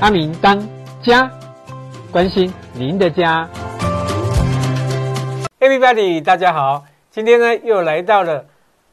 [0.00, 0.66] 阿明当
[1.02, 1.30] 家，
[2.10, 3.46] 关心您的家。
[5.60, 8.46] Everybody，大家好，今天呢又来到了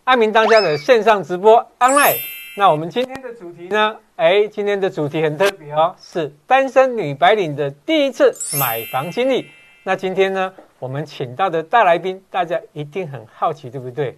[0.03, 2.17] 阿明当家的线上直播 online。
[2.57, 3.95] 那我们今天的主题呢？
[4.17, 9.49] 哎，今天的主题很特别哦，是单身女白领的第一次买房经历。
[9.83, 14.17] 那今天呢，我们请到的大来宾，大家一定很好奇，对不对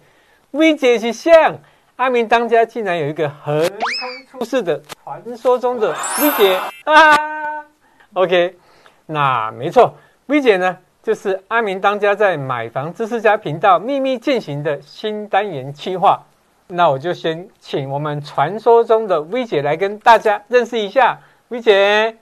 [0.50, 1.60] ？V 姐是像
[1.96, 7.64] 阿明当家，竟然有一个横空出世的传说中的 V 姐啊
[8.14, 8.56] ！OK，
[9.06, 9.94] 那没错
[10.26, 16.20] ，V 姐呢，就是阿明当家在买房知识家频道秘密进行的新单元企划。
[16.66, 21.18] 那我就先请我们传说中的 V 姐来跟大家认识一下
[21.48, 22.16] ，V 姐。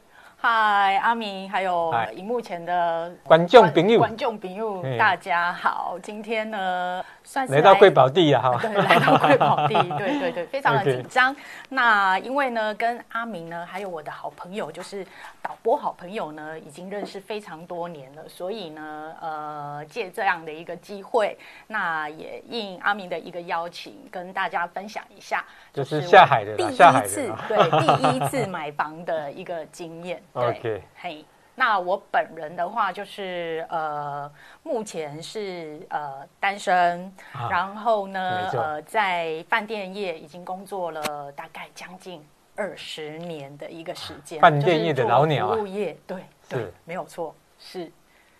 [0.44, 5.96] 嗨，阿明，还有荧幕前的观众朋友，观众朋友，大家好。
[6.02, 11.32] 今天呢，算是来到贵宝地啊，哈， 对，来到贵宝地， 对对对，非常的紧张。
[11.68, 15.06] 那因为呢，跟阿明呢，还有我的好朋友，就是
[15.40, 30.20] 导播好朋友呢，已经认识非常多年了，所以呢，呃，借这样的一个机会，那也应阿明的一个邀请，跟大家分享一下，就是下海的第一次，对，第一次买房的一个经验。
[30.34, 34.30] 对 OK，嘿，那我本人的话就是呃，
[34.62, 42.24] 目前是呃单身，啊、然后呢呃在饭店业已经工作了大概将近
[42.56, 47.92] 二十年的一个时间，饭店业的老鸟啊，服务业，对对，没有错，是，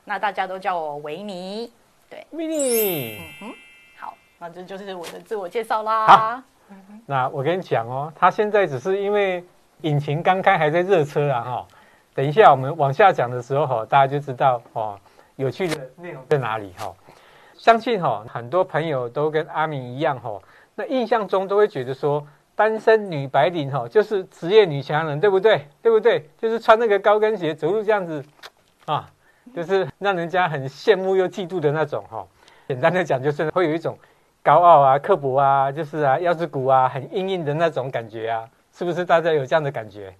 [0.04, 1.70] 那大家都叫我维尼，
[2.08, 3.54] 对，维尼，嗯哼，
[3.98, 6.06] 好，那这就是我的自我介绍啦。
[6.06, 6.42] 好，
[7.04, 9.44] 那我跟你讲哦，他现在只是因为
[9.82, 11.66] 引擎刚开还在热车啊，哈。
[12.14, 14.98] 等一下，我们往下讲的时候哈，大家就知道哦，
[15.36, 16.92] 有趣的内容在哪里哈。
[17.54, 20.38] 相信哈，很多朋友都跟阿明一样哈，
[20.74, 25.66] 那印象中都会觉得说，单身女白领哈，就是职业女强人，对不对？
[25.80, 26.28] 对不对？
[26.36, 28.22] 就是穿那个高跟鞋走路这样子
[28.84, 29.10] 啊，
[29.54, 32.26] 就是让人家很羡慕又嫉妒的那种哈。
[32.68, 33.98] 简单的讲，就是会有一种
[34.42, 39.02] 高傲啊、刻薄啊，就是啊腰子骨啊很硬硬的那种感觉啊，是不是？
[39.04, 40.14] 大家有这样的感觉？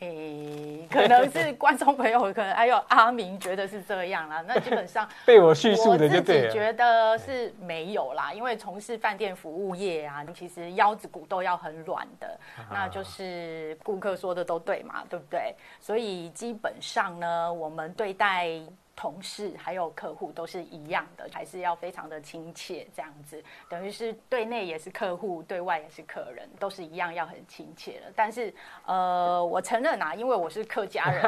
[0.00, 4.44] 诶、欸，可能是观众朋友，可能还有阿明觉得是这样啦。
[4.46, 6.46] 那基本上 被我叙述的就对了。
[6.46, 12.38] 我自己觉得是没有啦，因为从事饭店服务业啊，其实腰子骨都要很软的。
[12.70, 15.54] 那就是顾客说的都对嘛，对不对？
[15.80, 18.60] 所以基本上呢，我们对待。
[18.96, 28.10] 同事还有客户都是一样的，还是要非常的亲切，这样子等于是对内也是客户，对外也是客人，都是一样要很亲切的。
[28.16, 28.52] 但是
[28.86, 31.22] 呃，我承认啊，因为我是客家人，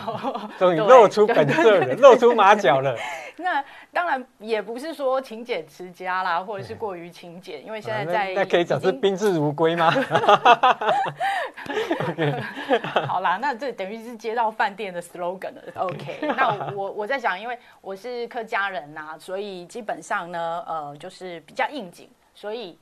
[0.58, 2.96] 终于露出本色了，露出马脚了。
[3.36, 9.90] 那当然也不是说勤俭持家啦，或者是过于勤俭，因为现在在、啊、那，那可以讲是宾至如归吗？
[13.06, 15.62] 好啦，那这等于是接到饭店的 slogan 了。
[15.74, 22.78] OK，那我我在想，因为我是客家人呐、啊，所以基本上呢，呃，就是比较应景，所以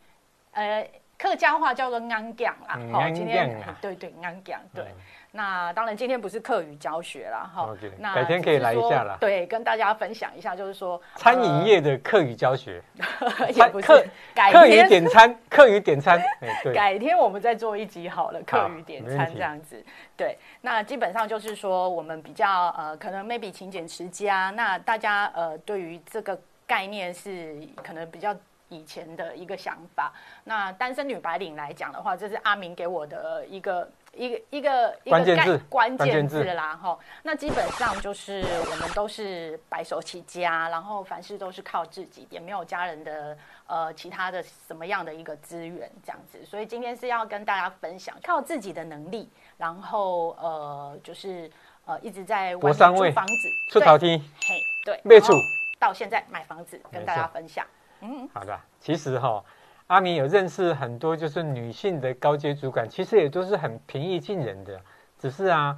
[0.53, 2.79] 呃，客家话叫做安讲啦。
[2.93, 4.85] 好、嗯，今天对对安讲对。
[4.85, 4.97] 嗯
[5.31, 7.69] 那当然，今天不是课余教学啦，哈。
[7.75, 9.19] Okay, 那改天可以来一下啦。
[9.21, 12.83] 对，跟大家分享一下，就是说餐饮业的课余教学，
[13.21, 14.03] 呃、 也不是客
[14.35, 16.19] 改客语点餐， 课语点餐。
[16.65, 19.85] 对，改天我们再做一集好了，课余点餐这样子。
[20.17, 24.51] 对，那基本上就是说，我们比较呃，可能 maybe 勤俭持家。
[24.57, 28.35] 那大家呃，对于这个概念是可能比较
[28.71, 30.11] 以前的一个想法。
[30.45, 33.87] 那单身女白领来讲的话，这是阿明给我的一个。
[34.15, 36.99] 一个一个一个关键字，关键字啦哈。
[37.23, 43.37] 那基本上就是我们都是白手起家，然后凡事都是靠自己，也没有家人的
[43.67, 46.45] 呃其他的什么样的一个资源这样子。
[46.45, 51.51] 所以今天是要跟大家分享靠自己的能力，然后呃就是
[51.85, 55.35] 呃一直在外面租房子，出头天，嘿对，没错，
[55.79, 57.67] 到现在买房子跟大家分享。
[58.01, 59.45] 嗯，好的，其实哈。
[59.89, 64.79] 阿明有认识很多就是女性的高阶主管，其实也都是很平易近人的。
[65.19, 65.75] 只是啊，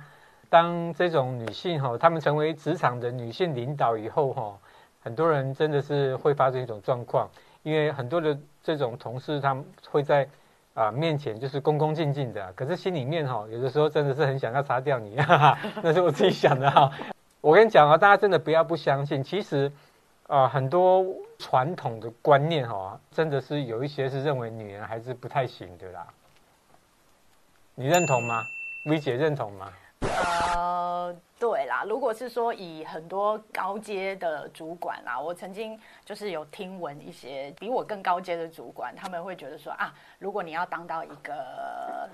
[0.48, 4.58] 当这种女性哈，她们成为职场的女性领导以后哈，
[5.00, 7.30] 很多人真的是会发生一种状况，
[7.62, 10.26] 因为很多的这种同事，他们会在
[10.74, 16.90] 啊面前就是恭恭敬敬的，可是心里面哈，有的时候真的是很想要杀掉你，哈哈，那是我自己想的哈。
[17.40, 19.70] 我跟你讲啊，大家真的不要不相信，其实。
[20.30, 21.04] 啊、很多
[21.40, 26.06] 传统的观念哈，真的是有一些是认为女人还是不太行的啦。
[27.74, 28.44] 你认同吗
[28.86, 29.72] ？V 姐认同吗？
[30.02, 42.08] 呃，对啦，如果是说以很多高阶的主管啦，我曾经就是有听闻一些比我更高阶的主管，他们会觉得说啊，如果你要当到一个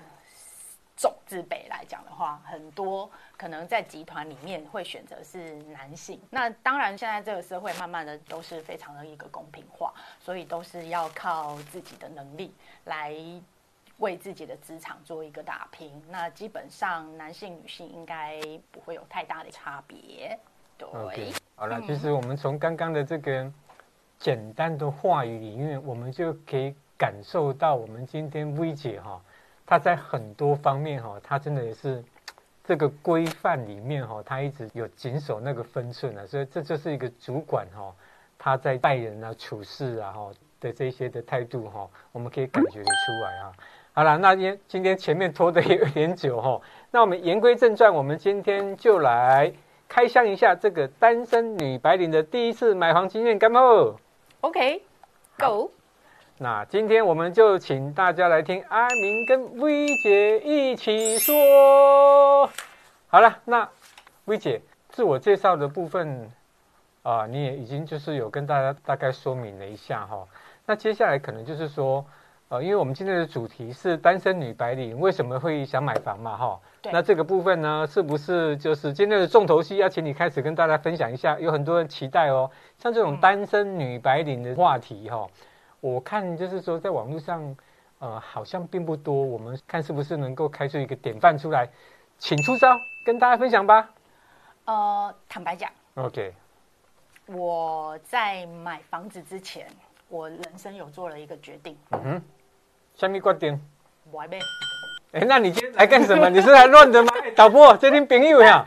[0.97, 6.19] 种字辈来讲的话，很多可能在集团里面会选择是男性。
[6.31, 12.55] 那当然，现在这个社会慢慢的都是非常的一个公平化，所以都是要靠自己的能力
[12.85, 13.15] 来
[13.99, 16.03] 为自己的职场做一个打拼。
[16.09, 18.41] 那基本上，男性女性应该
[18.71, 20.39] 不会有太大的差别。
[20.79, 21.37] 对，okay.
[21.57, 23.53] 好了，其实我们从刚刚的这个
[24.19, 29.21] 简单的话语里面，我们就可以感受到，我们今天薇姐哈。
[29.67, 32.03] 他在很多方面哈，他真的也是
[32.65, 37.93] 这个规范里面哈，他一直有谨守那个分寸啊，所以这就是一个主管哈，
[38.39, 40.31] 他在待人啊、处事啊哈
[40.61, 43.53] 的这些的态度哈，我们可以感觉得出来啊。
[43.93, 46.61] 好了，那今今天前面拖的有点久哈，
[46.91, 49.53] 那我们言归正传，我们今天就来
[49.89, 53.61] 开箱一下这个单身女白领的第一次买房经验，干嘛
[54.43, 55.71] ？OK，Go。
[56.39, 62.47] 那今天我们就请大家来听阿明跟薇姐一起说。
[63.09, 63.67] 好了，那
[64.27, 64.61] 薇姐
[64.91, 66.31] 自我介绍的部分
[67.03, 70.27] 啊、呃，你也已经就是有跟大家大概说明了一下哈。
[70.67, 72.05] 那接下来可能就是说，
[72.51, 76.61] 呃，因为我们今天的主题是单身女白领为什么会想买房嘛哈。
[76.83, 76.93] 对。
[76.93, 79.79] 那这个部分呢，是不是就是今天的重头戏？
[79.79, 82.51] 要请你开始跟大家分享一下，有很多人期待哦。
[82.79, 85.27] 像这种单身女白领的话题哈。
[85.87, 87.57] 我看就是说，在网络上，
[88.01, 89.15] 呃，好像并不多。
[89.15, 91.69] 我们看是不是能够开出一个典范出来，
[92.19, 93.89] 请出招跟大家分享吧。
[94.65, 96.35] 呃，坦白讲，OK，
[97.27, 99.69] 我在买房子之前，
[100.09, 101.79] 我人生有做了一个决定。
[101.91, 102.23] 嗯哼，
[102.97, 103.61] 什么决定？
[104.11, 104.41] 我还没。
[105.13, 106.29] 哎，那你今天来干什么？
[106.29, 107.13] 你是来乱的吗？
[107.37, 108.67] 导播，这边朋友呀。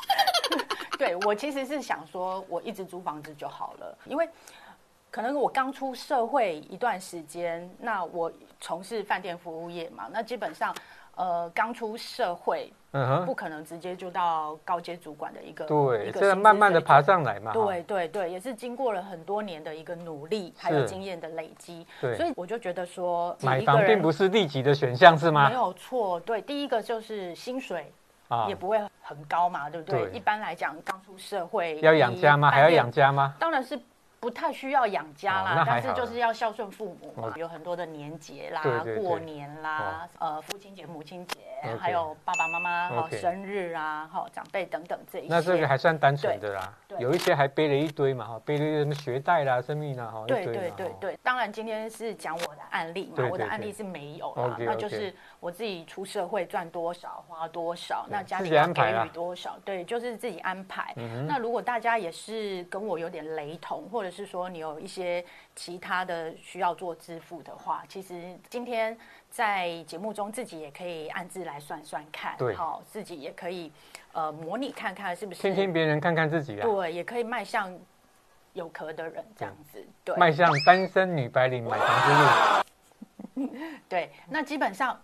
[0.98, 4.28] 对，我其实是想说，我一直租房子就好了，因为。
[5.16, 8.30] 可能我刚出社会一段时间，那我
[8.60, 10.74] 从事饭店服务业嘛，那基本上，
[11.14, 17.50] 呃，刚出社会，嗯哼，不可能直接就到高阶主管的一个，对，这样慢慢的爬上来嘛。
[17.50, 25.48] 对对对，也是经过了很多年的一个努力，还有经验的累积，对，所以我就觉得说，买房并不是立即的选项，是吗？
[25.48, 27.90] 没有错，对，第一个就是薪水
[28.46, 30.10] 也不会很高嘛，对不对？
[30.10, 32.50] 对，一般来讲，刚出社会要养家吗？
[32.50, 33.32] 还要养家吗？
[33.38, 33.80] 当然是。
[34.26, 41.38] 不太需要养家啦，但是就是要孝顺父母嘛，有很多的年节啦，对对对，过年啦，呃，父亲节、母亲节.
[41.80, 45.28] 还有爸爸妈妈哈生日啊，哈长辈等等这一些。
[45.28, 50.24] 那这个还算单纯的啦，有一些还背了一堆嘛，哈，背了什么学贷啦、生命啦，哈。
[50.26, 60.94] 对对对对，当然今天是讲我的案例嘛，我的案例是没有啦，那就是我自己出社会赚多少花多少，那家里要给予多少，对，就是自己安排。
[61.26, 65.22] 那如果大家也是跟我有点雷同，或者或者是说你有一些
[65.54, 68.96] 其他的需要做支付的话，其实今天
[69.30, 73.70] 在节目中自己也可以暗自来算算看，对，好，自己也可以
[74.12, 77.78] 呃模拟看看是不是听听别人看看自己啊，对，也可以迈向
[78.54, 82.64] 有壳的人这样子，对，迈向单身女白领买房
[83.34, 83.48] 之路。
[83.86, 84.98] 对，那基本上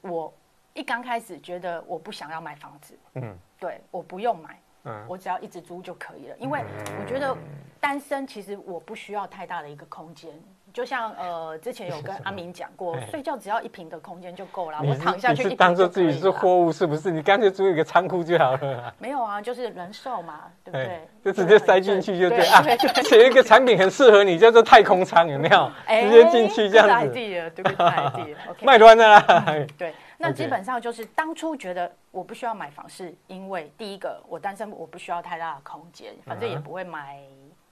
[0.00, 0.32] 我
[0.74, 4.58] 一刚开始觉得我不想要买房子，嗯，对，我不用买。
[4.86, 6.64] 嗯、我只要一直租就可以了，因为
[7.00, 7.36] 我觉得
[7.80, 10.30] 单身其实我不需要太大的一个空间，
[10.72, 17.10] 就像呃之前有跟 阿明讲过， 睡觉只要一平的空间就够了，我躺下去当做自己是货物是不是？
[17.10, 18.94] 你干脆租一个仓库就好了。
[18.98, 21.08] 没有啊，就是人寿嘛，对不对？
[21.24, 22.62] 就直接塞进去就对，对啊。
[23.02, 25.70] 写一个产品很适合你，叫做太空舱，有没有？
[25.88, 27.08] 直接进去这样子。
[27.12, 28.24] 对不对？
[28.24, 29.20] 对卖端的啦。
[29.76, 29.92] 对。
[30.18, 37.22] 那基本上就是当初觉得我不需要买房，是因为第一个我单身，我不需要太大的空间，反正也不会买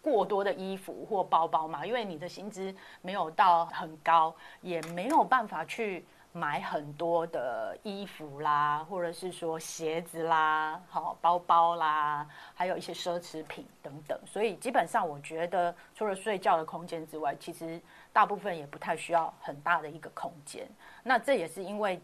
[0.02, 1.86] 过多的衣服或包包嘛。
[1.86, 14.18] 因为你的薪资没有到很高，也没有办法去买很多的衣服啦，或者是说鞋子啦、好包包啦，还有一些奢侈品等等。
[14.26, 17.80] 所以基本上我觉得，除了睡觉的空间之外，其实
[18.12, 20.68] 大部分也不太需要很大的一个空间。
[21.02, 21.98] 那这也是因为。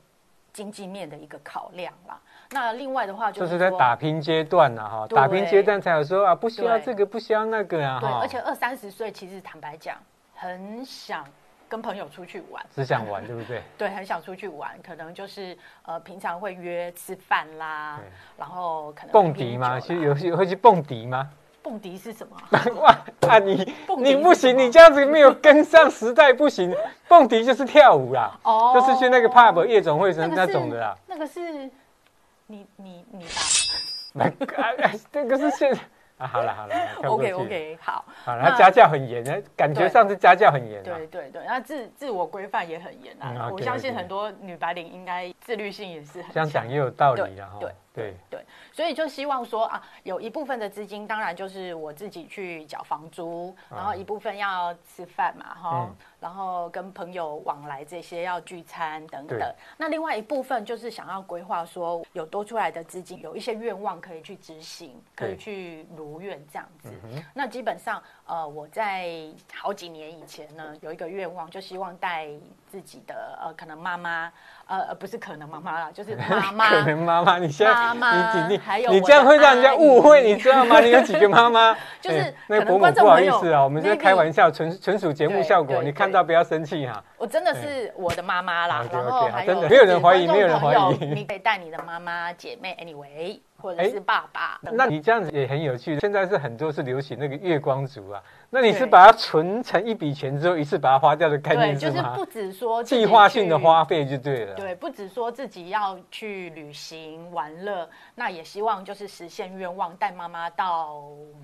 [0.52, 2.19] 经济面的一个考量啦。
[2.50, 9.97] 那另外的话就是，就是在打拼阶段呢，哈，打拼阶段才有说啊，不需要这个，不需要那个啊，对，而且二三十岁其实坦白讲，
[10.35, 11.25] 很想
[11.69, 13.62] 跟朋友出去玩，只想玩，对不对？
[13.78, 18.00] 对，很想出去玩，可能就是呃，平常会约吃饭啦，
[18.37, 19.78] 然后可能蹦迪嘛？
[19.78, 21.30] 其实有些会去蹦迪吗？
[21.62, 22.37] 蹦迪是什么？
[22.81, 22.90] 哇
[23.29, 23.55] 啊你！
[23.99, 26.75] 你 你不行，你这样子没有跟上时代，不行。
[27.09, 30.97] 蹦迪就是跳舞啦，哦，就是去那个 pub 夜总会什么那种的啦。
[31.07, 31.40] 那个是
[32.47, 33.31] 你你你吧？
[34.12, 35.73] 那个这个是现
[36.19, 36.75] 啊，好了好了
[37.05, 48.14] ，OK OK，好，好了，他家教很严，感觉上是家教很严，对对对，那自自我规范也很严啊，我相信很多女白领应该自律性也是很强，这样讲也有道理了哈，对对。
[48.28, 59.38] 对，所以就希望说啊，有一部分的资金，当然就是我自己去缴房租，然后一部分要吃饭嘛哈，然后跟朋友往来这些要聚餐等等，
[59.76, 66.92] 那另外一部分就是想要规划说有多出来的资金，有一些愿望可以去执行，可以去如愿这样子。
[67.35, 69.08] 那基本上呃，我在
[69.52, 72.28] 好几年以前呢，有一个愿望，就希望带
[72.70, 74.32] 自己的呃可能妈妈。
[74.68, 76.68] 呃，不是可能妈妈啦，就是妈妈。
[76.70, 80.78] 可能妈妈，你现在妈妈你还有你这样会让人家误会，你知道吗？
[80.78, 81.76] 你有几个妈妈？
[82.00, 87.02] 就是那个伯母不好意思啊，我们是开玩笑，纯纯属节目效果，你看到不要生气哈。
[87.18, 93.40] 我真的是我的妈妈啦，然后还有没有人怀疑，没有人怀疑，你可以带你的妈妈、姐妹，anyway。
[93.61, 95.99] 或者是爸爸，那你这样子也很有趣。
[96.00, 102.14] 现在是很多是流行那个月光族啊，那你是把它存成一笔钱之后，一次把它花掉的概念是吗？
[102.17, 104.55] 就是不止说计划性的花费就对了。
[104.55, 111.02] 对，不止说自己要去旅行玩乐，那也希望就是实现愿望，带妈妈到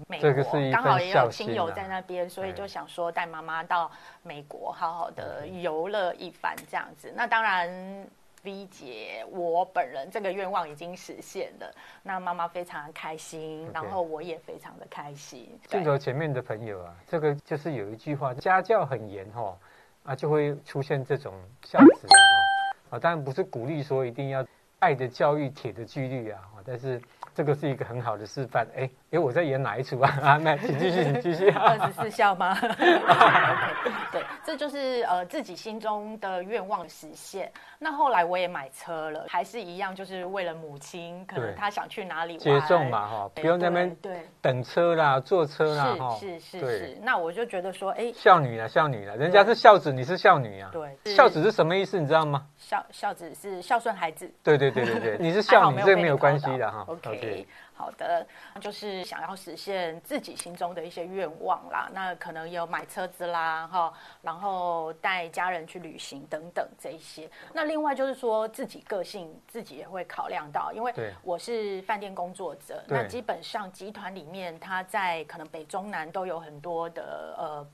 [0.09, 0.31] 美国。
[0.73, 3.91] 刚好也有亲友在那边，所以就想说带妈妈到
[4.23, 7.13] 美国，好好的游乐一番这样子。
[7.15, 8.07] 那当然。
[8.47, 11.69] V 姐，我本人这个愿望已经实现了，
[12.05, 15.59] 那妈妈非常的开心.然后我也非常的开心。
[15.67, 19.59] 镜头前面的朋友啊，这个就是有一句话，家教很严哈，
[20.05, 21.35] 啊就会出现这种
[21.65, 24.47] 孝子啊，啊当然不是鼓励说一定要
[24.79, 27.03] 爱的教育，铁的纪律啊，但是。
[27.37, 30.11] 这个是一个很好的示范，哎，哎，我在演哪一出啊？
[30.25, 31.51] 啊，那请继续， 请继续。
[31.51, 32.57] 二十四孝吗？
[32.65, 37.53] OK，对，这就是呃自己心中的愿望实现。
[37.79, 46.99] 那后来我也买车了，还是一样，就是为了母亲，可能她想去哪里玩接送嘛，哈，不用在那边对等车啦，坐车啦，哈，是是是是。
[47.03, 52.01] 那我就觉得说，哎，孝女啊，孝女啊，人家是孝子，你是孝女啊，对，孝子是什么意思？
[52.01, 52.47] 你知道吗？
[52.57, 54.33] 孝孝子是孝顺孩子。
[54.43, 56.83] 对对对对对，你是孝女，这个没有关系的哈。
[56.89, 57.26] OK。
[57.75, 58.27] 好的，
[58.61, 61.91] 就是想要实现自己心中的一些愿望啦。
[61.93, 63.93] 那可能有买车子啦，哈，
[64.23, 67.31] 然后带家人去旅行等等这一些。
[67.53, 70.93] 那另外就是说自己个性，自己也会考量到，因为
[71.23, 77.67] 我是饭店工作者，那基本上集团里面，他在可能北中南都有很多的呃。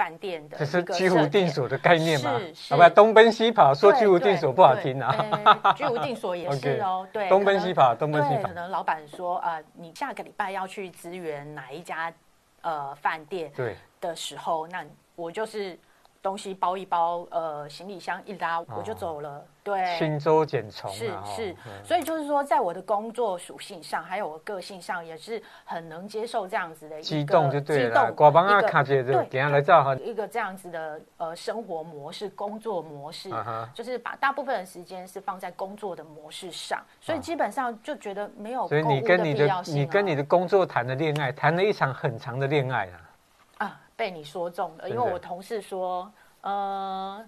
[0.00, 2.38] 饭店的，这是居无定所的概念嘛？
[2.38, 5.74] 是是，好吧，东奔西跑，说居无定所不好听啊。
[5.76, 8.48] 居无定所也 是哦，对，东奔西跑，东奔西跑。
[8.48, 12.10] 可能老板说，呃，你下个礼拜要去支援哪一家
[12.62, 13.52] 呃饭店？
[13.54, 14.82] 对的时候，那
[15.16, 15.78] 我就是。
[16.22, 19.42] 东西包一包，呃，行李箱一拉，我就走了。
[19.62, 20.90] 对，轻舟简从。
[20.90, 28.12] 是是，所以就是说，在我的工作属性上，还有我个性上，也是很能接受这样子的一个激动，就对了。
[28.14, 29.94] 寡帮啊，卡姐，对，等下来照哈。
[29.96, 33.30] 一个这样子的呃生活模式、工作模式，
[33.74, 38.66] 就是把大部分的时间是放在工作的模式上，所以基本上就觉得没有。
[38.68, 43.09] 所以你跟你的你跟你的工作谈的恋爱，谈了一场很长的恋爱啊。
[44.00, 47.22] 被你说中了，因为我同事说，呃，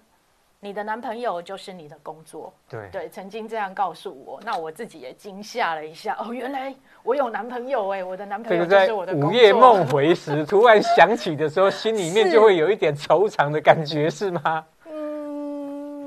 [0.58, 2.88] 你的男朋友就是你的工作，对。
[2.90, 9.28] 对，曾经这样告诉我，那我自己也惊吓了一下，哦，原来我有男朋友哎，我的男朋友就是我的工作。
[9.28, 14.64] 午夜梦回时 突然想起的时候，心里面就会有一点惆怅的感觉，是吗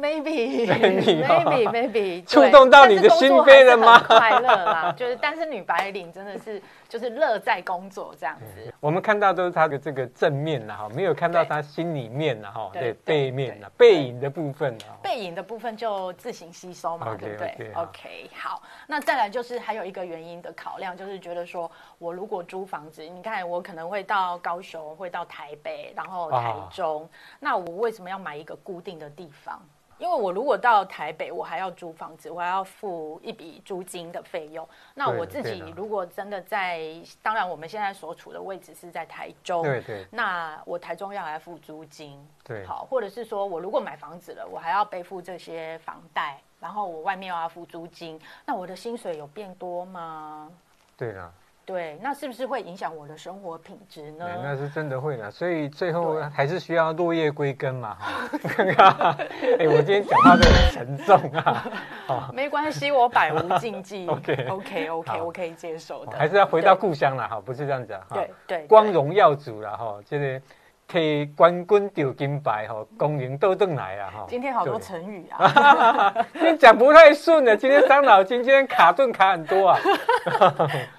[0.16, 4.00] maybe maybe maybe 触动到你的心扉了吗？
[4.00, 8.74] 快乐啦，就是但是女白领真的是就是乐在工作这样子。
[8.80, 14.94] 我们看到都是她的这个正面啦哈，没有看到她心里面啦哈，对背面啦背影的部分啊。
[15.02, 27.10] 背影的部分就自行吸收嘛，对不对？OK 好，那再来就是还有一个原因的考量，就是觉得说我如果租房子，你看我可能会到高雄，会到台北，然后台中，
[27.40, 29.60] 那我为什么要买一个固定的地方？
[29.98, 34.68] 因为我如果到台北，我还要租房子，我还要付一笔租金的费用。
[34.94, 36.82] 那我自己如果真的在，
[37.22, 40.06] 当然我们现在所处的位置是在台中，对对。
[40.12, 42.66] 那我台中要来付租金，对。
[42.66, 50.52] 好，或者是说我如果买房子了，我还要背负这些房贷，然后我外面又要付租金，那我的薪水有变多吗？
[50.98, 51.32] 对啊。
[51.66, 54.26] 对，那是不是会影响我的生活品质呢？
[54.44, 57.98] 那是真的会的，所以最后还是需要落叶归根嘛。
[59.60, 61.66] 哎，我今天讲话都很沉重啊。
[62.08, 64.06] 哦，没关系，我百无禁忌。
[64.10, 66.16] OK OK OK，我可以接受的。
[66.16, 68.06] 还是要回到故乡了哈，不是这样子啊。
[68.14, 70.42] 对对，光荣耀祖了哈，这个
[70.88, 74.26] 替冠军丢金牌哈，功名都登来了哈。
[74.30, 79.80] 今天好多成语啊，今天 讲不太顺的，今天伤脑筋，今天卡顿卡很多啊。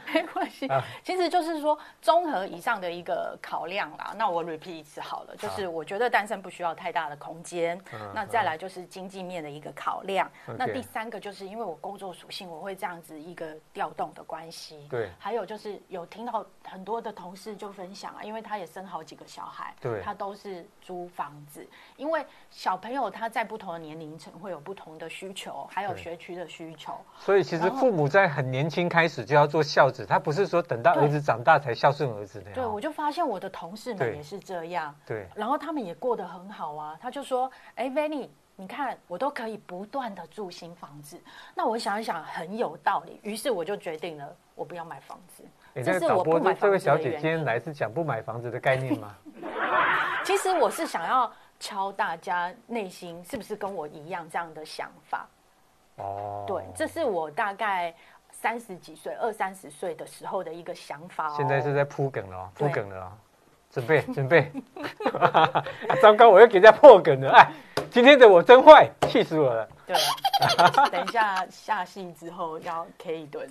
[0.15, 4.15] 没关系，啊、其实就是说综合以上的一个考量啦。
[4.17, 7.77] 那我 repeat 一次好了，就是我觉得单身不需要太大的空间。
[7.91, 10.27] 啊、那再来就是经济面的一个考量。
[10.47, 14.87] 啊、那第三个就是因为我工作属性，我会这样子一个调动的关系。
[14.89, 15.11] 对。
[15.19, 26.97] 还有就是有听到很多的同事就分享啊，因为他也生好几个小孩，对，他都是租房子，因为小朋友他在不同的年龄层会有不同的需求，还有学区的需求。
[27.19, 32.53] 所以其实父母在很年轻开始就要做孝子，他不是说等到儿子长大才孝顺儿子的。
[32.53, 34.95] 对，我就发现我的同事们也是这样。
[35.07, 36.99] 对，然后他们也过得很好啊。
[37.00, 41.19] 他就说：“哎，Vanny，你看我都可以不断的住新房子。”
[41.57, 43.19] 那我想一想，很有道理。
[43.23, 45.43] 于是我就决定了，我不要买房子。
[45.83, 46.61] 这是我不买房子。
[46.61, 49.15] 这位小姐今天来是讲不买房子的概念吗？
[50.25, 55.26] 其实我是想要敲大家内心是不是跟我一样这样的想法。
[55.97, 57.95] 哦，对，这是我大概
[58.38, 61.35] 三十几岁、二三十岁的时候的一个想法哦。
[61.37, 63.11] 现在是在铺梗了，铺梗了，
[63.71, 64.52] 准备 准备。
[65.19, 65.64] 啊，
[66.02, 67.31] 糟糕，我又给人家破梗了！
[67.33, 67.50] 哎，
[67.90, 69.69] 今天的我真坏，气死我了。
[69.87, 69.97] 对，
[70.93, 73.49] 等一下下戏之后要 K 一顿。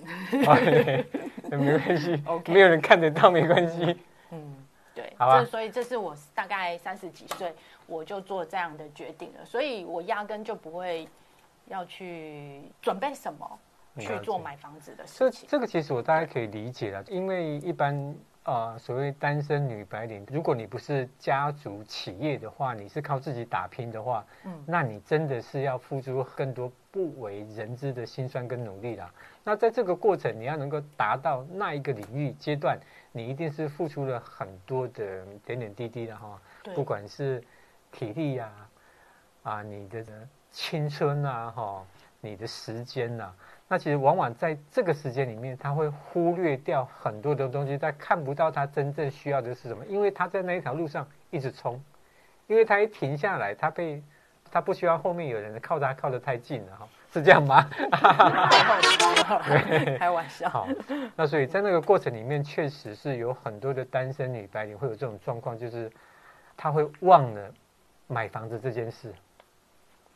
[1.50, 4.00] 没关系没有人看得到，没关系。
[4.30, 4.64] 嗯，
[4.94, 5.44] 对，好吧。
[5.44, 7.52] 所以这是我大概三十几岁，
[7.86, 11.08] 我就做这样的决定了，所以我压根就不会。
[11.68, 13.58] 要去准备什么
[13.98, 15.48] 去做买房子的事情？
[15.48, 17.94] 这这个其实我大概可以理解了，因为一般
[18.42, 29.12] 啊、呃，所谓单身女白领，如果你不是家族企业的话，你是靠自己打拼的话，嗯，那你真的是要付出更多不为人知的辛酸跟努力啦。
[29.42, 32.78] 那在这个过程，你要能够达到那一个领域阶段，
[33.12, 36.40] 你一定是付出了很多的点点滴滴的哈，
[36.74, 37.42] 不管是
[37.90, 38.52] 体力呀、
[39.42, 40.04] 啊，啊，你的。
[40.52, 41.84] 青春啊，哈，
[42.22, 43.36] 你的时间呐、啊，
[43.68, 51.82] 那其实往往在这个时间里面，他会忽略掉很多的东西，他看不到他真正需要的是什么，因为他在那一条路上一直冲，
[52.46, 54.02] 因为他一停下来，他被
[54.50, 57.68] 他不需要后面有人靠他靠得太近了哈，是这样吗？
[59.98, 60.48] 开玩笑。
[60.48, 60.68] 好，
[61.16, 65.90] 那所以在那个过程里面，确实是有很多的单身女白领会有这种状况，就是
[66.56, 67.52] 他会忘了
[68.06, 69.12] 买房子这件事。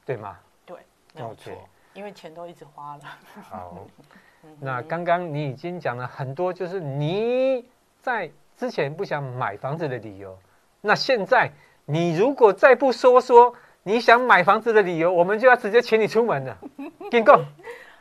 [0.06, 0.36] 对吗？
[0.64, 0.76] 对，
[1.14, 1.52] 没有错，
[1.94, 3.02] 因为钱都一直花了。
[3.42, 3.86] 好，
[4.60, 7.64] 那刚刚你已经讲了很多，就是你
[8.00, 10.38] 在之前不想买房子的理由。
[10.80, 11.50] 那现在
[11.84, 16.58] 你如果再不说说你想买房子的理由，我们就要直接请你出门了。
[17.10, 17.44] 进贡。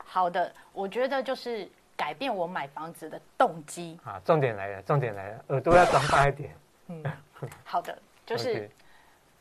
[0.06, 4.00] 好的，我觉得就是改变我买房子的动机。
[4.04, 6.56] 啊，重点来了，重点来了，耳朵要长大一点。
[6.88, 7.04] 嗯，
[7.64, 8.70] 好的，就是。
[8.70, 8.70] Okay.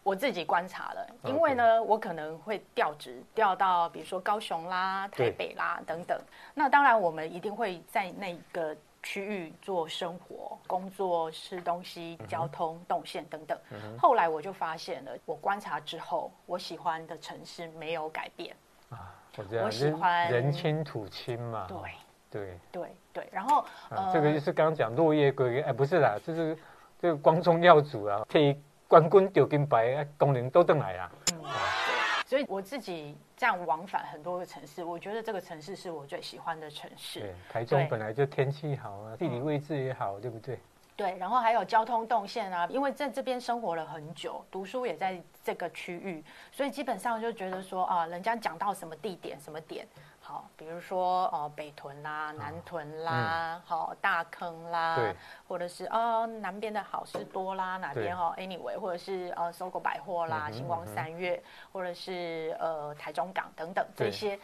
[0.09, 6.19] 我自己观察了，因为呢，我可能会调职调到，比如说高雄啦、台北啦等等。
[6.55, 13.59] 那当然，我们一定会在那个区域做生活、工作、吃东西、交通动线等等。
[13.99, 18.57] 后来我就发现了，我观察之后，我喜欢的城市没有改变
[18.89, 19.13] 啊。
[19.63, 21.67] 我喜欢人亲土亲嘛。
[21.69, 21.77] 对
[22.31, 23.29] 对对对。
[23.31, 26.57] 然后呃，这个就是刚刚讲落叶归根，哎，不是啦，就是
[26.99, 28.59] 这个光宗耀祖啊，可以。
[28.89, 31.13] 冠军丢金牌，工人都登来啊！
[31.35, 31.45] 嗯，
[32.25, 37.21] 所以我自己这样往返很多个城市，我觉得这个城市是我最喜欢的城市。
[37.21, 40.59] 对，台中本来就天气好啊，地理位置也好，对不对？
[40.97, 49.87] 对，然后还有交通动线啊，因为在这边生活了很久，读书也在这个区域，所以基本上就觉得说啊，人家讲到什么地点，什么点。
[50.29, 55.17] 好，比如说哦，北屯啦、南屯啦，好、嗯、大坑啦，对。
[55.49, 64.39] 或者是哦南边的好事多啦，哪边哦，anyway，或者是呃搜狗百货啦、嗯、星光三月，嗯、或者是呃台中港等等这些，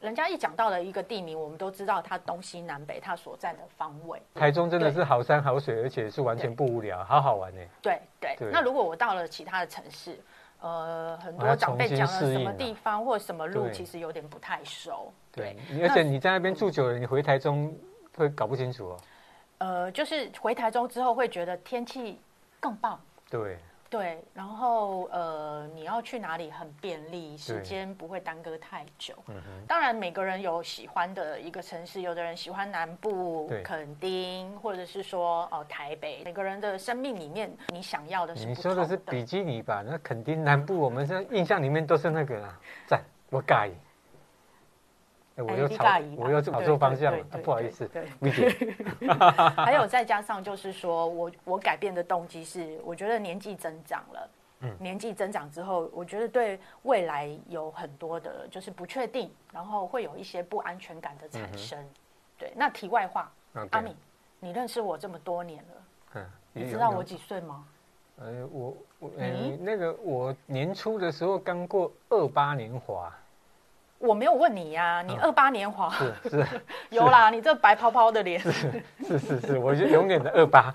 [0.00, 4.20] 人家一讲到了一个地名，我们都知道它东西南北它所在的方位。
[4.34, 7.60] 台中真的是好山好水，而且是完全不无聊，好好玩呢。
[7.80, 8.50] 对对，对。
[8.50, 10.18] 那如果我到了其他的城市。
[10.60, 15.12] 呃，很多长辈讲了什么地方或者什么路，其实有点不太熟。
[15.32, 17.72] 对，而且你在那边住久了，你回台中
[18.16, 18.96] 会搞不清楚哦。
[19.58, 22.20] 呃，就是回台中之后会觉得天气
[22.60, 23.00] 更棒。
[23.30, 23.58] 对。
[23.90, 29.14] 对，然后呃，你要去哪里很便利，时间不会耽搁太久。
[29.28, 29.66] 嗯哼。
[29.66, 36.22] 当然，每个人有喜欢的一个城市，有的人喜欢南部，垦丁，或者是说哦台北。
[36.24, 38.48] 每个人的生命里面，你想要的是的。
[38.50, 39.82] 你说的是比基尼吧？
[39.86, 42.60] 那垦丁南部，我们现在印象里面都是那个啦。
[42.86, 43.70] 赞，我改。
[45.44, 47.86] 我又炒，我又跑错方向了，不好意思。
[47.88, 48.08] 对，
[49.56, 61.78] 还有再加上就是说，我我改变的动机是，我觉得年纪增长了，嗯，年纪增长之后，我觉得对未来有很多的就是不确定，然后会有一些不安全感的产生。
[62.36, 63.30] 对，那题外话，
[63.70, 63.94] 阿敏，
[64.40, 65.82] 你认识我这么多年了，
[66.14, 67.64] 嗯，你知道我几岁吗？
[68.20, 73.16] 呃，我我呃，那个我年初的时候刚过二八年华。
[73.98, 76.46] 我没有问你呀、啊，你二八年华、哦、是是。
[76.90, 78.38] 有啦，你这白泡泡的脸。
[78.38, 78.52] 是
[79.06, 80.72] 是是是，我就永远的二八，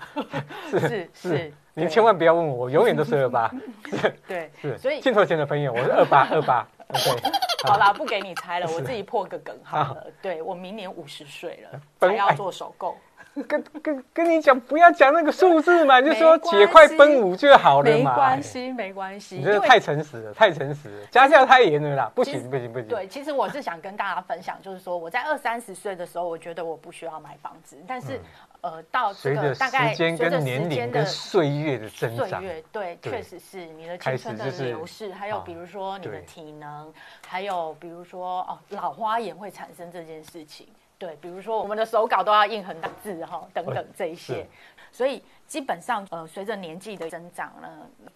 [0.70, 3.50] 是 是是，您千万不要问我，我永远都是二八，
[4.28, 12.96] 对是，所以镜头前的朋友，我是二八二八，对，好啦，不给你猜了，我自己破个梗好了，对我明年五十岁了，还要做首购。
[13.48, 18.12] 跟跟跟你讲，不要讲那个数字嘛， 就说姐快奔五就好了嘛。
[18.12, 19.36] 没关系，没关系。
[19.36, 22.88] 你这太诚实了，太诚实了，家教太严了啦，不行不行不行。
[22.88, 28.20] 对，其实我是想跟大家分享，就是说我在二三十岁的时候，我觉得我不需要买房子，但是
[28.60, 36.92] 呃，到这个大概随着时间跟年龄跟岁月的增长，岁月对，确实是你的青春的流逝，还有比如说你的体能，
[37.26, 40.68] 还有比如说哦，老花眼会产生这件事情。
[40.98, 44.46] 对，比如说我们的手稿都要印很大字哈，等等这一些，
[44.92, 47.68] 所以基本上呃，随着年纪的增长呢，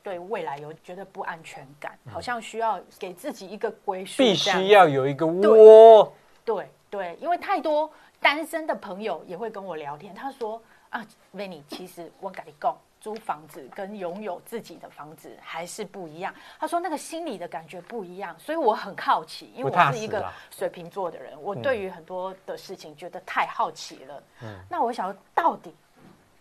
[0.02, 6.12] 对未来有觉得不安全感，好像需要给自己一个归属，必须要有一个窝。
[6.44, 12.76] 对对，因为太多单身的朋友也会跟我聊天，他说啊，Vanny，其实我跟你讲。
[13.00, 16.34] 租房子跟拥有自己的房子还是不一样。
[16.58, 24.22] 他说那个心理的感觉不一样，所以我很好奇，因为我是一个水瓶座的人，我对于很多的事情觉得太好奇了。
[24.42, 25.74] 嗯，那我想到底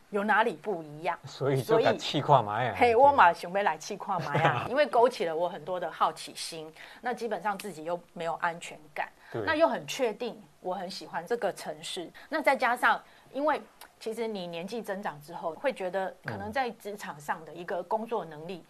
[0.09, 1.17] 有哪里不一样？
[1.25, 6.73] 所以所以气跨玛呀，嘿，我马准备来气跨马呀， 因为勾起了我很多的好奇心。
[7.01, 9.11] 那基本上自己又没有安全感，
[9.45, 12.09] 那又很确定我很喜欢这个城市。
[12.29, 13.61] 那再加上因为。
[13.99, 18.63] 其实你年纪增长之后，会觉得可能在职场上的一个工作能力，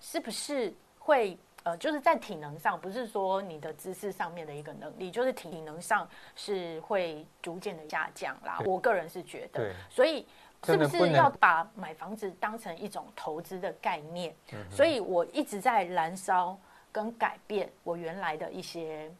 [0.00, 8.60] 是不是会呃，就是在体能上，不是说你的知识上面的一个能力，就是体能上是会逐渐的下降啦。
[8.66, 10.26] 我个人是觉得，所以
[10.64, 14.34] 是不是要把买房子当成一种投资的概念？
[14.70, 16.58] 所以我一直在燃烧
[16.92, 19.10] 跟改变我原来的一些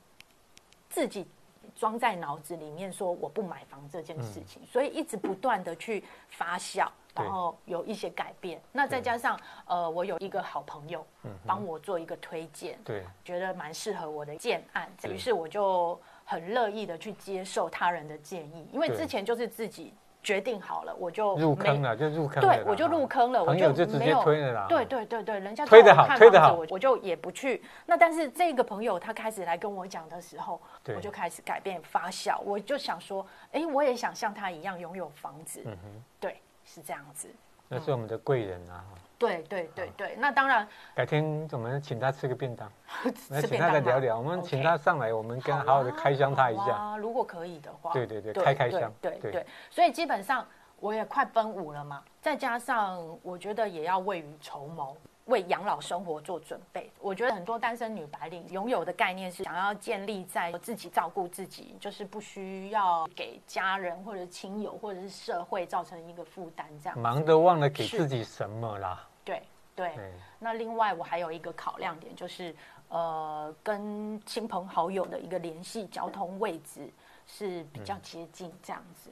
[0.91, 1.27] 自己。
[1.75, 8.61] 装在脑子里面说我不买房这件事情，嗯、所以一直不断的去发酵，然后有一些改变。
[8.73, 11.05] 那再加上呃，我有一个好朋友
[11.47, 19.93] 帮我做一个推荐，对，觉得蛮适合我的建案，于是我就很乐意的去接受他人的建议，因为之前就是自己。
[20.25, 22.57] 决定好了，我就入坑了，就入坑了。
[22.57, 24.67] 对，我就入坑了，我就直接推了啦。
[24.69, 27.63] 对对对对，人家推的好，推得好，我我就也不去。
[27.85, 30.59] 那但是这个朋友他开始来跟我讲的时候，
[30.97, 32.43] 我就开始改变发笑。
[32.45, 35.63] 我就想说，哎，我也想像他一样拥有房子。
[35.67, 37.29] 嗯哼，对，是这样子。
[37.69, 38.83] 那是我们的贵人啊。
[39.19, 40.67] 对对对对，那当然。
[40.95, 42.71] 改天我们请他吃个便当，
[43.31, 44.19] 来请他来聊聊。
[44.19, 46.97] 我们请他上来，我们跟好好的开箱他一下。
[46.97, 47.93] 如果可以的话。
[47.93, 48.93] 对对对，开开箱。
[49.01, 50.47] 对对，所以基本上
[50.81, 54.97] 我也快奔五了嘛，再加上我觉得也要未雨绸缪。
[55.27, 69.09] 为养老生活做准备，我觉得很多单身女白领拥有的概念是想要建立在自己照顾自己，就是不需要给家人或者亲友或者是社会造成一个负担，这样忙得忘了给自己什么啦。
[69.25, 69.43] 对
[69.75, 69.97] 对，
[70.39, 72.55] 那另外我还有一个考量点就是，
[72.89, 76.93] 呃，跟亲朋好友的一个联系交通位置
[77.27, 79.11] 是比较接近这样子。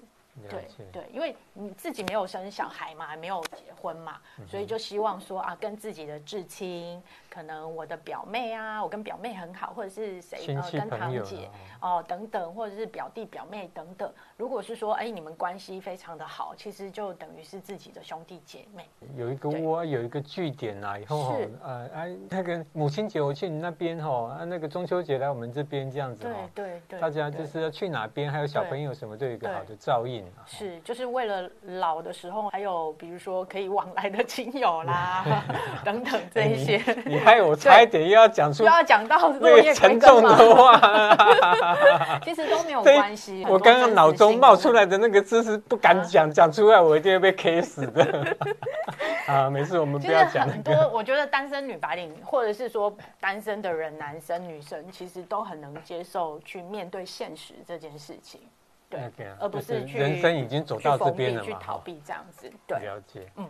[0.48, 11.48] 对对，因为你自己没有生小孩嘛，还没有结婚嘛，所以就希望说啊，跟自己的至亲，可能我的表妹啊，我跟表妹很好，或者是谁呃，跟堂姐
[11.80, 14.12] 哦等等，或者是表弟表妹等等。
[14.36, 18.86] 如果是说哎，你们关系非常的好，其实就等于是自己的兄弟姐妹。
[19.16, 30.22] 有一个窝，有一个据点啊，以后呃哎，那个母亲节我去你那边哈，啊那个中秋节来我们这边这样子哈，对对对，大家就是要去哪边，还有小朋友什么都有一个好的照应。
[30.44, 35.24] 是，就是为了老的时候，还有比如说可以往来的亲友啦，
[35.82, 36.76] 等等这一些。
[37.06, 40.78] 你害我差一点又要讲出，又要讲到那个沉重的话。
[42.22, 43.44] 其实都没有关系。
[43.48, 48.36] 我刚刚脑中冒出来的那个字是不敢讲，讲出来我一定会被 K 死的。
[49.26, 50.48] 啊，没事，我们不要讲。
[50.48, 58.40] 很多我觉得单身女白领，或者是说单身的人，男生女生，其实都很能接受去面对现实这件事情。
[58.90, 59.00] 对，
[59.40, 62.50] 而不是去人生已经走到这边了嘛，去逃避这样子。
[62.66, 63.26] 对，了解。
[63.36, 63.46] 嗯，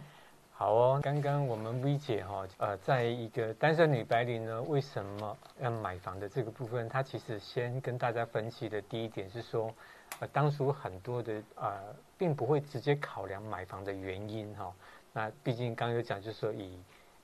[0.63, 1.01] 好哦。
[1.03, 9.75] 刚刚我们 V 姐哈，呃，在一个单身女白领呢，为什么要买房的这个部分，她其实先跟大家分析的第一点是说，
[10.21, 11.81] 呃，当初很多的呃，
[12.17, 14.73] 并不会直接考量买房的原因哈。
[15.13, 16.79] 那毕竟刚有讲，就是说以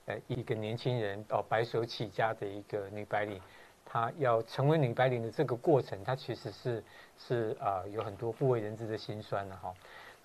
[0.07, 3.41] 呃一个年轻人哦白手起家的一个女白领。
[3.85, 6.83] 她要成为女白领的这个过程，她其实是
[7.17, 9.73] 是啊、有很多不为人知的辛酸的哈。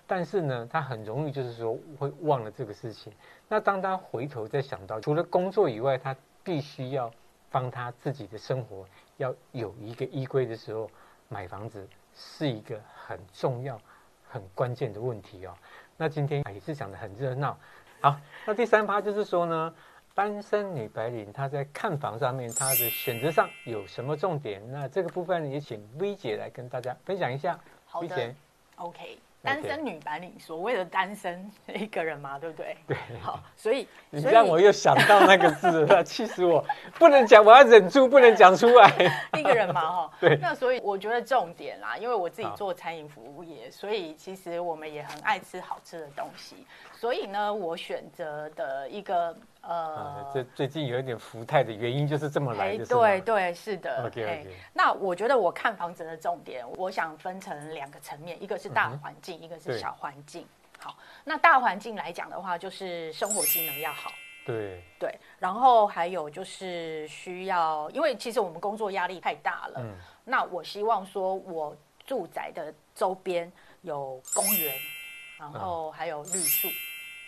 [0.07, 3.11] 但是呢，他很容易就是说会忘了这个事情。
[3.47, 7.11] 那当他回头再想到，除了工作以外，他必须要
[7.49, 8.85] 帮他自己的生活
[9.17, 10.89] 要有一个依归的时候，
[11.27, 13.79] 买房子是一个很重要、
[14.29, 15.53] 很关键的问题哦。
[15.97, 17.57] 那今天也是讲得很热闹。
[18.01, 19.73] 好，那第三趴就是说呢，
[20.13, 24.61] 单身女白领她在看房上面，她的选择上有什么重点？
[24.71, 27.59] 那这个部分也请 V 姐来跟大家分享一下。
[27.85, 28.35] 好的 V 姐
[28.75, 29.17] ，OK。
[29.45, 32.75] 单身女白领，所谓的单身一个人嘛，对不对？
[32.87, 32.97] 对。
[33.21, 36.65] 好，所以你让我又想到那个字了， 气死我！
[36.97, 38.91] 不能讲，我要忍住，不能讲出来。
[39.37, 40.11] 一个人嘛，哈。
[40.19, 40.37] 对。
[40.41, 46.65] 那所以我觉得重点啦，因为我自己做餐饮服务业，所以其实我们也很爱吃好吃的东西。
[46.91, 49.35] 所以呢，我选择的一个。
[49.67, 54.05] 呃，这最近有一点福态的原因就是这么来的，对对是的。
[54.05, 54.55] OK OK。
[54.73, 60.45] 那我觉得我看房子的重点，我想分成两个层面，一个是大环境，一个是小环境。
[60.79, 64.11] 好，那大环境来讲的话，就是生活机能要好。
[64.45, 69.79] 对对，然后还有就是需要，因为其实我们工作压力太大了。
[69.79, 69.95] 嗯。
[70.23, 71.75] 那我希望说，我
[72.05, 73.51] 住宅的周边
[73.81, 74.75] 有公园，
[75.39, 76.67] 然后还有绿树。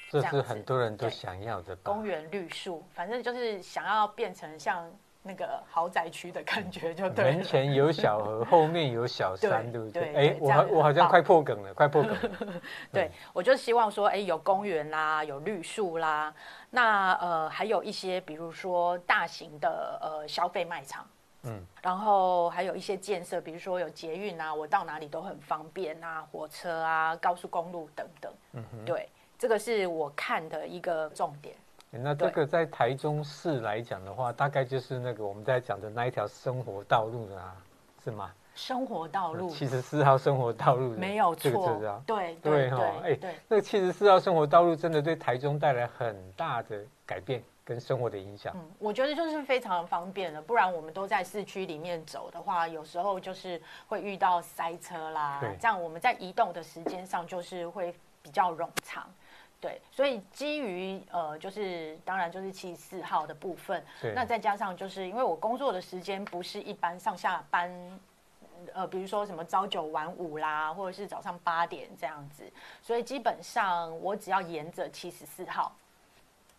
[0.09, 4.89] 这是很多人都想要的公园绿树，反正就是想要变成像
[5.21, 7.25] 那个豪宅区的感觉，就对。
[7.25, 10.15] 门前有小河， 后面有小山，对不对？
[10.15, 12.61] 哎，我我好像快破梗了，快破梗了。
[12.93, 16.33] 对，我就希望说，哎，有公园啦，有绿树啦，
[16.69, 21.05] 那呃，还有一些比如说大型的呃消费卖场，
[21.43, 29.09] 嗯，然后还有一些建设，比如说有捷运啊，我到哪里都很方便啊，火车啊，高速公路等等，嗯哼，对。
[29.38, 31.56] 这个是我看的一个重点。
[31.89, 37.56] 那这个在台中市来讲的话，大概就是那个我们在讲的那一条生活道路啊，
[38.04, 38.32] 是吗？
[38.56, 42.04] 生活道路，七十四号生活道路，没有错，这个知道？
[42.06, 48.52] 对对哈，哎，那个七十四号生活道路真的对台中带来很大的改变跟生活的影响。
[48.56, 59.08] 嗯，我觉得就是非常方便了，不然我们都在市区里面走的话，有时候就是会遇到塞车啦，对这样我们在移动的时间上就是会比较冗长。
[59.67, 63.84] 对，所以基于呃，就是当然就是七十四号的部分，
[64.15, 67.69] 那再加上就是因为我工作的时间不是一般上下班，
[68.73, 72.49] 呃，比如说什么朝九晚五啦，或者是早上八点这样子，
[72.82, 75.75] 所以基本上我只要沿着七十四号，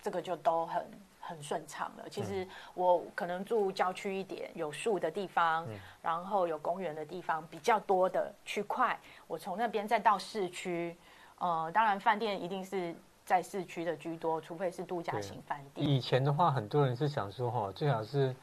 [0.03, 0.87] 这个就都很
[1.19, 2.07] 很顺畅了。
[2.11, 10.95] 其实我可能住郊区一点，有树的地方，嗯、然后有公园的地方比较多的区块，我从那边再到市区。
[11.39, 15.89] 呃，当然，饭店一定是在市区的居多，除非是度假型饭店。
[15.89, 18.35] 以前的话，很多人是想说，哈，最好是，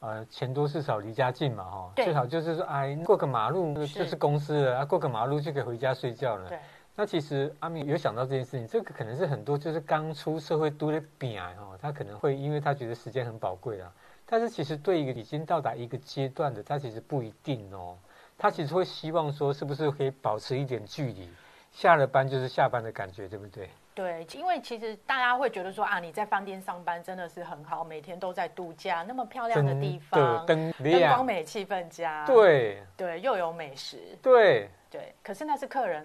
[0.00, 6.48] 呃，钱多事少离家近嘛，哈，最好就是说，哎，过个马路就是公司了，是啊，过个马路就可以回家睡觉了。
[6.48, 6.58] 对。
[6.96, 13.92] 那其实阿明有想到这件事情，这个可能是很多就是刚出社会都的比啊，哈，他可能会因为他觉得时间很宝贵啊，
[14.24, 17.98] 但是其实对一个已经到达一个阶段的，他其实不一定哦，
[18.38, 21.28] 他其实会希望说，是不是可以保持一点距离。
[21.74, 23.68] 下了班就是下班的感觉，对不对？
[23.94, 35.14] 对，因为其实大家会觉得说啊，你在饭店上班真的是很好，每天都在度假，那么漂亮的地方，灯灯光美，气氛佳，对对，又有美食，对对。
[35.22, 36.04] 可是那是客人，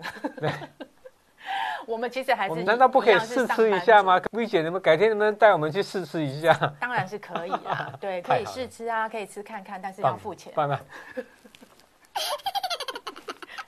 [1.88, 6.54] 我们其实还是，难道不可以试吃一下吗？V 姐，你们改天能不能带我们去试吃一下？
[6.80, 10.54] 当然是可以啊，对， 可以试吃啊，可以吃看看，但是要付钱。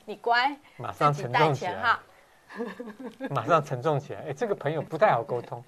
[0.04, 2.00] 你乖，马上沉重起来哈。
[3.30, 4.20] 马上沉重起来。
[4.28, 5.62] 哎，这个朋友不太好沟通。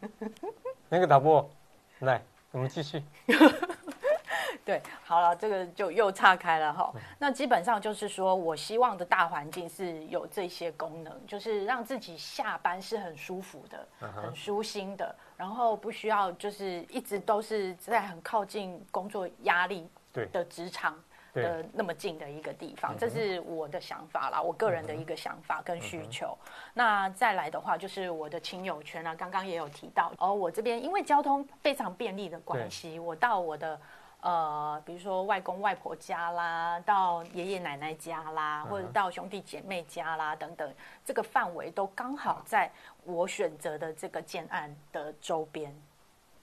[0.88, 1.48] 那个导播，
[2.00, 3.02] 来，我们继续。
[4.64, 6.92] 对，好了，这个就又岔开了哈。
[7.20, 19.88] 那基本上就是说，我希望的大环境是有这些功能，就是让自己下班是很舒服的、很舒心的，然后不需要就是一直都是在很靠近工作压力
[20.32, 20.98] 的职场。
[21.42, 26.36] 的那么近的一个地方，这是我的想法啦，我个人的一个想法跟需求。
[26.74, 30.12] 那再来的话，就是我的亲友圈啊，刚刚也有提到。
[30.18, 33.80] 哦，我这边因为交通非常便利的关系，我到我的
[34.20, 42.70] 呃，比如说外公外婆家啦，到爷爷奶奶家啦，或者到兄弟姐妹家啦等等，这个范围都刚好在
[43.04, 45.72] 我选择的这个建案的周边。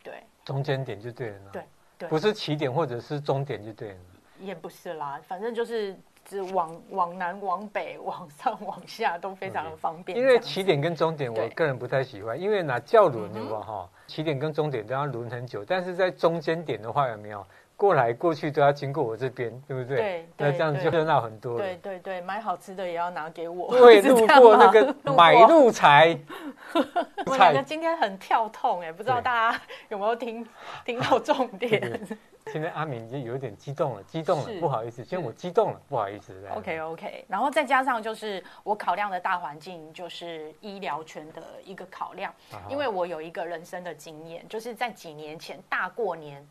[0.02, 1.50] 对，中间点就对了。
[1.52, 1.64] 对
[1.98, 4.00] 对，不是起点或者是终点就对了。
[4.44, 10.18] 也不是啦，反正就是只往往南、往北、 往上、往下都非常的方便。
[10.18, 17.46] 因为起点跟终点，我个人不太喜欢，因为那叫轮的话哈，起点跟终点都要轮很久，但是在中间点的话有没有？
[17.84, 19.98] 过来过去都要经过我这边，对不对？
[19.98, 21.58] 对，那这样就热闹很多了。
[21.60, 23.78] 对对对，买好吃的也要拿给我。
[23.78, 26.18] 对， 路过那个买路财。
[27.28, 30.48] 我觉得今天很跳痛哎，不知道大家有没有听
[30.86, 32.00] 听到重点？
[32.48, 36.34] 现在阿明就有点激动了，激动了，不好意思，现在我激动了，不好意思。
[36.56, 42.34] OK OK，然后再加上就是我考量的大环境，就是医疗圈的一个考量，
[42.70, 46.48] 因为我有一个人生的经验，就是在几年前大过年，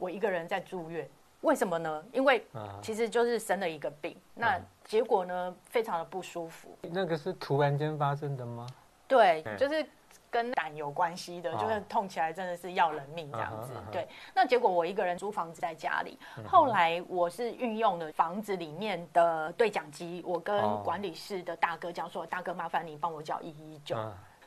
[0.00, 1.08] 我一个人在住院，
[1.42, 2.04] 为什么呢？
[2.12, 2.44] 因为
[2.82, 6.76] 其实就是生了一个病，那结果呢非常的不舒服。
[6.80, 8.66] 那个是突然间发生的吗？
[9.06, 9.86] 对，就是。
[10.32, 13.72] 跟胆有关系的，就是痛起来真的是要人命这样子。
[13.90, 23.96] 对，那结果我一个人租房子在家里，后来我是运用了房子里面的对讲机，我跟管理室的大哥讲说：“大哥，麻烦你帮我叫一一九。”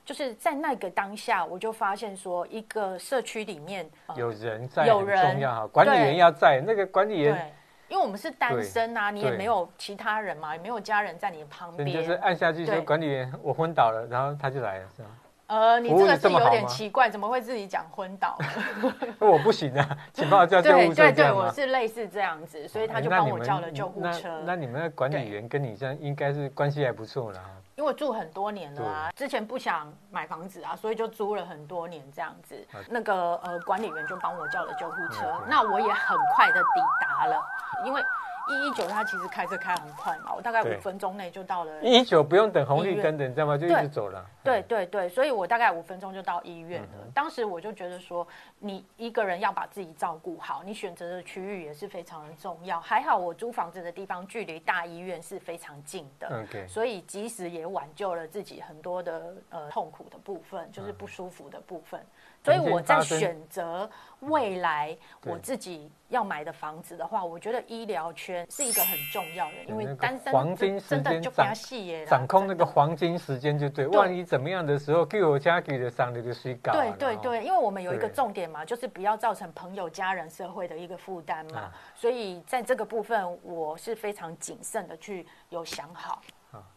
[0.05, 6.61] 就是在那个当下，我就发现说，一个社区里面有人在，有人重要哈，管理员要在。
[6.65, 7.53] 那个管理员，
[7.87, 15.09] 因为我们是单身啊，你也没有其他人嘛，也没有家人在你旁边，就是按下去说：“管理员，我昏倒了。”然后他就来了，是吗？
[15.47, 18.37] 呃，你这个是有点奇怪，怎么会自己讲昏倒？
[19.19, 20.95] 我不行啊，请帮我叫救护车。
[20.95, 24.41] 对对对，我是类似这样子，所以他就帮我叫了救护车。
[24.45, 27.39] 那，你们的管理员跟你这样应该是关系还不错了。
[27.75, 32.55] 因为住很多年了啊，之前不想买房子啊，所以就租了很多年这样子。
[32.89, 37.41] 那个呃，管理员就帮我叫了救护车，那我也很快的抵达了，
[37.85, 38.03] 因为。
[38.49, 41.81] 一一九，他其实开车开很快嘛，我大概五分钟内就到了。
[41.81, 43.57] 一一九不用等红绿灯的，你知道吗？
[43.57, 44.25] 就一直走了。
[44.43, 46.87] 对对对，所以我大概五分钟就到医院了。
[47.13, 48.27] 当时我就觉得说，
[48.59, 52.79] 你一个人要把自己照顾好，你选择的区域也是非常的重要。
[52.81, 62.05] 还好我租房子的地方距离大医院是非常近的所以即使也挽救了自己很多的呃痛苦的部分，就是不舒服的部分。
[62.43, 73.87] 所以我在选择未来我自己要买的房子的话，我觉得医疗圈是一个很重要的，因为单身黄金时间就比较细耶，掌控那个黄金时间就对。
[73.87, 76.73] 万一怎么样的时候，给我家给的上的就睡觉。
[76.73, 81.71] 对对对，因为我们有一个重点嘛，就是不要造成朋友、家人、社会的一个负担嘛。
[81.95, 86.21] 所以在这个部分，我是非常谨慎的去有想好。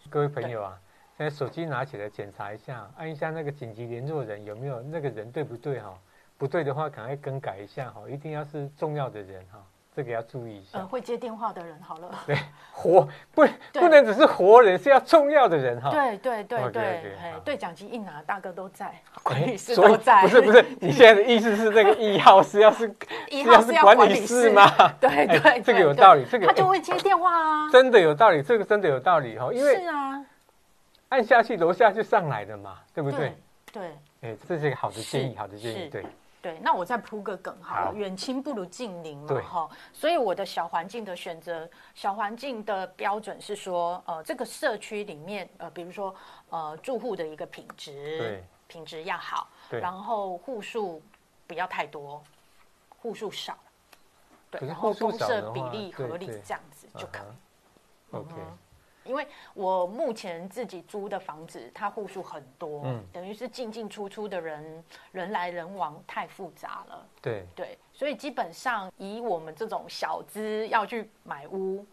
[0.09, 0.79] 各位朋友啊。
[1.16, 5.94] 现在手机拿起来检查一下，按一下那个紧急联络人有没有那个人对不对哈？
[6.37, 9.59] 不对的话，赶快更改一下哈，一定要是重要的人哈，
[9.94, 10.79] 这个要注意一下。
[10.79, 12.11] 呃，会接电话的人好了。
[12.29, 12.37] 对，
[12.70, 15.88] 活不不能只是活人，是要重要的人哈。
[15.88, 20.20] 对对对对，对讲机一拿，大哥都在，管理室都在。
[20.20, 22.94] 不是不是，你现在的意思是那个 一号是要是
[23.31, 24.70] 一号是要管理室吗？
[25.00, 27.70] 对对，这个有道理，这个他就会接电话啊。
[27.70, 30.22] 真的有道理，这个真的有道理哈，因为是啊。
[31.11, 33.37] 按下去，楼下就上来了嘛，对不对？
[33.73, 36.05] 对，哎，这是一个好的建议，好的建议，对
[36.42, 36.59] 对。
[36.61, 39.69] 那我再铺个梗好了，远亲不如近邻嘛，哈。
[39.92, 46.14] 所以我的小环境的选择，小环境的标准是说，呃，这个社区里面，呃，比如说，
[46.51, 51.03] 呃，住户的一个品质，对，品质要好，然后户数
[51.47, 52.23] 不要太多，
[52.99, 53.57] 户数少，
[54.51, 58.16] 对，然后公设比例合理，这样子就可以。
[58.16, 58.35] OK。
[59.07, 67.07] 因为我目前自己租的房子，它户数很多，嗯，等于是进进出出的人，人来人往太复杂了。
[67.23, 71.85] 对对，所以基本上以我们这种小资要去买屋，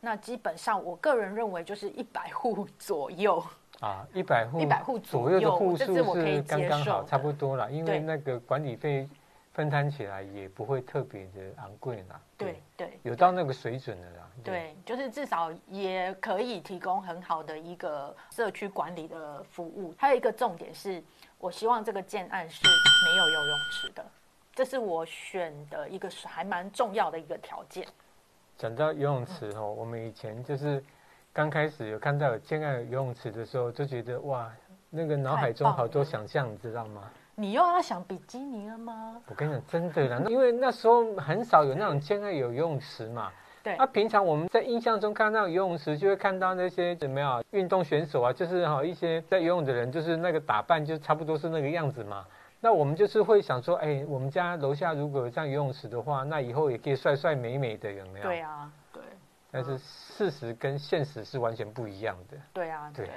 [0.00, 3.42] 那基本上我个人认为就是一百户左右
[3.80, 9.08] 啊，一百户一百户左右的户数是刚刚好，差不多了，因为那个管理费。
[9.56, 14.30] 分摊起来也不会特别的昂贵啦，对对，有到那个水准的啦。
[14.44, 19.94] 对，就是至少也可以提供很好的一个社区管理的服务。
[19.96, 21.02] 还有一个重点是，
[21.38, 24.04] 我希望这个建案是没有游泳池的，
[24.52, 27.88] 这是我选的一个还蛮重要的一个条件。
[28.58, 30.84] 讲到游泳池哦，我们以前就是
[31.32, 34.54] 刚开始有看到有建案游泳池的时候，就觉得哇，
[34.90, 37.10] 那个脑海中好多想象，你知道吗？
[37.38, 39.20] 你又要想比基尼了吗？
[39.28, 43.30] 我跟你讲，真的啦，因为那时候很少有那种现在有游泳池嘛。
[43.62, 43.76] 对。
[43.76, 52.24] 那、啊、平常我们在印象中看到游泳池，就会看到那些怎么样运动选手啊，就是哈一些在游泳的人，就是那个打扮就差不多是那个样子嘛。
[52.58, 58.24] 那我们就是会想说，哎，我们家楼下如果有这样游泳池的话，那以后也可以帅帅美美的，有没有？
[58.24, 59.02] 对啊，对。
[59.50, 62.36] 但是事实跟现实是完全不一样的。
[62.54, 63.14] 对啊，对对，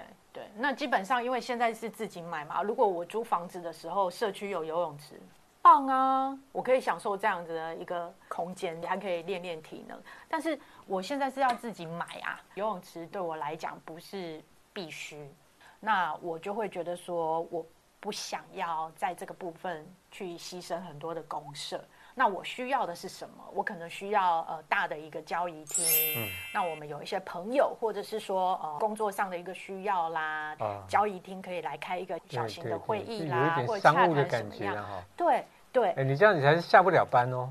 [0.56, 5.20] 那基本上因为现在是自己买嘛，如果我租房子的时候，社区有游泳池，
[5.62, 10.02] 棒啊，我可以享受这样子的一个空间，你还可以练练体能。
[10.28, 14.44] 但是我现在是要自己买啊，游泳池对我来讲不是
[14.74, 15.30] 必须，
[15.80, 17.66] 那我就会觉得说，我
[18.00, 21.84] 不想要在这个部分去牺牲很多的公社。
[22.16, 23.44] 那我需要的是什么？
[23.54, 25.86] 我可能需要呃大的一个交易厅。
[26.18, 35.04] 嗯，那我们有一些朋友，或者是说呃工作上的一个需要啦，啊、交易厅可以来开一个小型的会议啦，对对对，有一点商务的感觉哈。
[35.16, 37.50] 对对，哎，你这样你还是下不了班哦。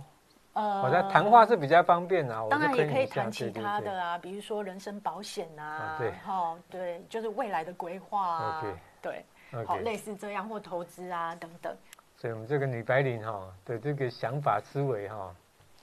[0.54, 8.64] 呃，我在谈话是比较方便啊，当然也可以谈其他的啊，比如说人身保险啊，对，好，对，就是未来的规划啊，
[9.00, 9.24] 对，
[9.64, 11.76] 好，类似这样或投资啊等等。
[12.20, 15.32] 所以，我们这个女白领哈的这个想法思维哈，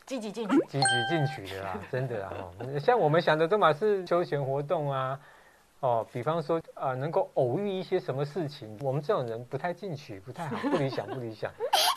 [0.06, 2.34] 积极进取，积极进取的啦，真的啊，
[2.84, 5.20] 像我们想的都嘛是休闲活动啊。
[5.82, 11.52] 哦，比方说啊、呃，能够偶遇一些什么事情，我们这种人不太进取，不太好，不理想，不理想。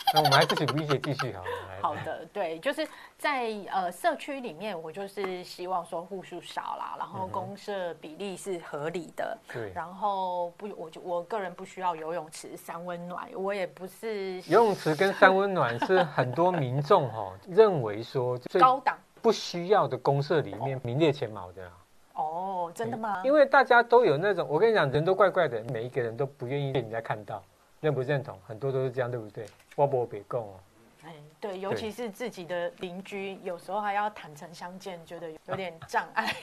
[0.13, 1.49] 那我们还是请吴姐继续好了。
[1.81, 2.87] 好的，对，就是
[3.17, 9.37] 在呃社区里面，我就是希望说户数少啦，然后公社比例是合理的。
[9.53, 9.73] 对、嗯。
[9.75, 14.41] 然后不，我就我个人不需要游泳池、三温暖，我也不是。
[14.47, 21.71] 游泳池跟三温暖是很多民众哈、哦、 认为说最高档不需要的公社里面名列前茅的。
[22.13, 23.21] 哦，真的吗？
[23.23, 27.41] 因为大家都有那种，我跟你讲，人都怪怪的，每一个人都不愿意被人家看到，
[27.81, 28.37] 认不认同？
[28.45, 29.45] 很多都是这样，对不对？
[29.75, 30.59] 我不别讲哦。
[31.05, 36.35] 哎，对，尤其是自己的邻居，有时候还要坦诚相见，觉得有点 障碍。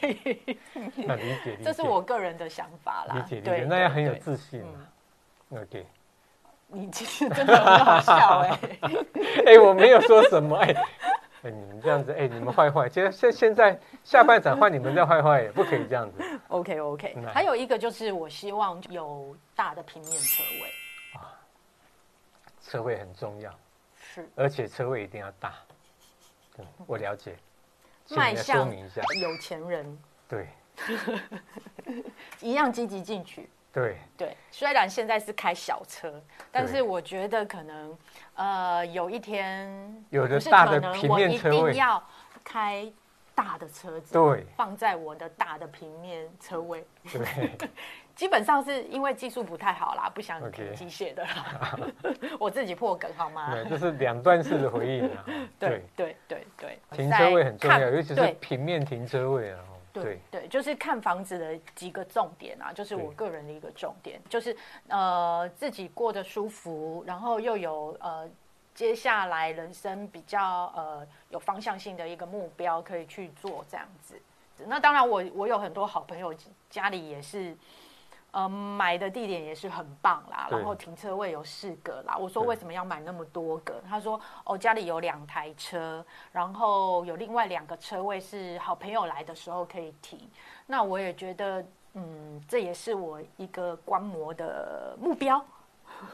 [0.95, 3.15] 那理解，理解， 这是我个人的想法啦。
[3.17, 4.65] 理解，理解，那要很有自信。
[5.51, 5.87] OK。
[6.69, 8.59] 你其实真的很好笑哎。
[9.47, 10.75] 哎，我没有说什么哎。
[11.43, 12.89] 哎，你们这样子，哎，你们坏坏。
[12.89, 16.25] 其实现现在下半场换你们再坏坏，也不可以这样子。
[16.49, 17.15] OK OK。
[17.33, 20.86] 还有一个就是，我希望有大的平面车位。
[22.67, 23.53] 啊，车位很重要。
[23.97, 24.29] 是。
[24.35, 25.55] 而且车位一定要大。
[26.87, 27.37] 我了解。
[28.11, 28.69] 迈向
[29.21, 29.99] 有钱人。
[30.29, 30.49] 对。
[32.41, 33.49] 一样积极进取。
[33.73, 33.97] 对。
[34.17, 37.99] 对，虽然现在是开小车，但是我觉得可能。
[38.35, 42.07] 呃，有一天，有的大的平面车位，我一定要
[42.45, 42.93] 开
[43.35, 46.87] 大的车子，对，放在我的大的平面车位。
[47.11, 47.51] 对，
[48.17, 51.79] 基本上是因为技术不太好啦，不想停机械的啦。
[52.41, 53.53] 我自己破梗好吗？
[53.53, 55.25] 对，这是两段式的回应啊。
[55.61, 59.59] 对对对对，停车位很重要，尤其是平面停车位啊。
[59.93, 64.57] 对对，就是看房子的几个重点啊，就是我个人的一个重点，就是
[64.89, 68.27] 呃自己过得舒服，然后又有呃
[68.75, 74.19] 接下来人生比较呃有方向性的一个目标可以去做这样子。
[74.67, 76.35] 那当然我，我我有很多好朋友
[76.71, 77.55] 家里也是。
[78.37, 82.15] 呃，买的地点也是很棒啦，然后停车位有四个啦。
[82.19, 83.83] 我说为什么要买那么多个？
[83.89, 90.21] 他说哦，家里有两台车，然后有另外两个车位是好朋友来的时候可以停。
[90.67, 91.65] 那我也觉得，
[91.95, 95.43] 嗯，这也是我一个观摩的目标。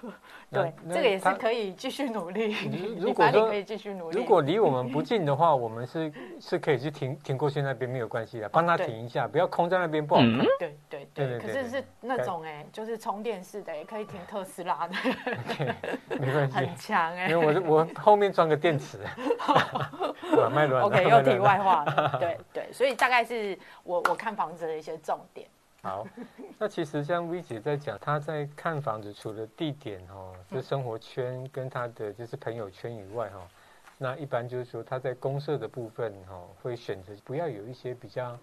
[0.50, 2.56] 对，这个也是可以继续努力。
[2.98, 10.38] 如 果可以继续努力，如果离我们不近的话，我们是是可以去停停过去那边没有关系的，帮他停一下，不要空在那边不好看。
[10.58, 14.94] 对对对，可是是那种哎，就是充电式的，也可以停特斯拉的，
[16.20, 17.28] 没关系，很强哎。
[17.28, 18.98] 因为我我后面装个电池。
[20.82, 22.16] OK，又题外话了。
[22.18, 25.46] 对对，所以大概是我我看房子的一些重点。
[25.82, 26.06] 好，
[26.58, 33.40] 那其实像 V 姐在讲，她在看房子，除了地点哦，就生活圈跟她的就是朋友圈以外哈，
[33.98, 38.38] 那一般就是说她在公社的部分哈，会选择不要有一些比较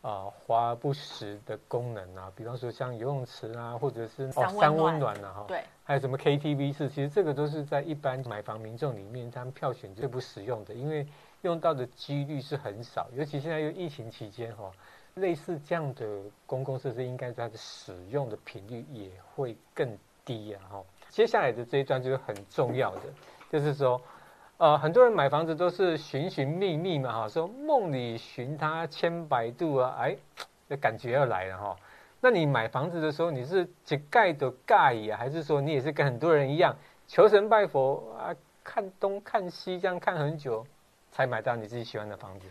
[0.00, 11.06] 啊华而不实的功能啊，比方说像游泳池啊，或者是哦三温暖啊哈，对，还有什么 KTV 室，其实这个都是在一般买房民众里面他们票选最不实用的，因为
[11.42, 14.72] 用到的几率是很少，尤其现在又疫情期间哈。
[15.14, 16.06] 类似这样的
[16.46, 20.62] 公共设施，应该它的使用的频率也会更低啊！
[20.70, 23.02] 哈，接下来的这一段就是很重要的，
[23.50, 24.00] 就是说，
[24.58, 30.16] 呃，很多人买房子都是寻寻觅觅嘛，哈，说梦里寻他千百度啊，哎，
[30.68, 31.76] 这感觉要来了哈。
[32.20, 36.76] 那你买房子的时候，你是只盖的盖呀，还是说你也是跟很多人一样
[37.08, 40.64] 求神拜佛啊，看东看西这样看很久，
[41.10, 42.46] 才买到你自己喜欢的房子？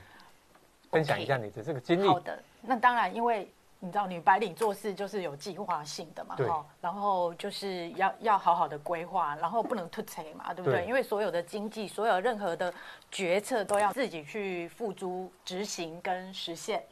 [0.90, 2.08] 分享一下你的这个经历。
[2.08, 10.82] 好的，那当然，因为你知道女白领做事就是有计划性的嘛，哈，然后就是要要好好的规划，然后不能突兀嘛，对不对？
[10.82, 12.74] 对，因为所有的经济，所有任何的
[13.10, 16.84] 决策都要自己去付诸执行跟实现。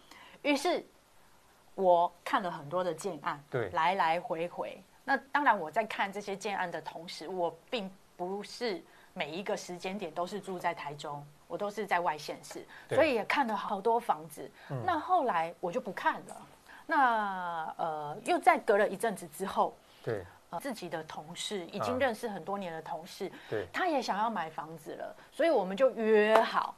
[0.43, 0.85] 于是，
[1.75, 4.81] 我看了很多的建案，对，来来回回。
[5.03, 8.81] 那当然，我在看这些建案的同时，我并不是
[9.13, 11.25] 每一个时间点都是住在台中。
[11.47, 14.49] 我都是在外县市，所以也看了好多房子。
[14.69, 16.47] 嗯、那后来我就不看了。
[16.85, 26.75] 那呃，又再隔了一阵子之后，对，呃自己的同事，已经认识很多年的同事，对，他也想要买房子了，所以我们就约好。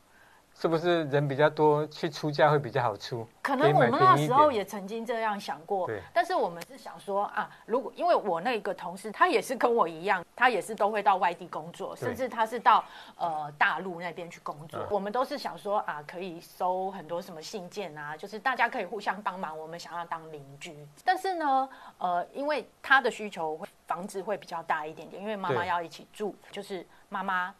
[0.59, 3.25] 是不是人比较多，去出价会比较好出？
[3.41, 6.01] 可能我们那时候也曾经这样想过，对。
[6.13, 12.83] 但是我们是想说啊，如果因为我那个同事，他也是跟我一样，他也是都会到外地工作，甚至他是到
[13.15, 14.85] 呃大陆那边去工作。
[14.89, 19.57] 我们都是想说啊，可以收很多什么信件啊，就是大家可以互相帮忙。
[19.57, 27.55] 我们想要当邻居，但是呢，呃，因为他的需求会房子会比较大一点点，因为妈妈要一起住，就是妈妈。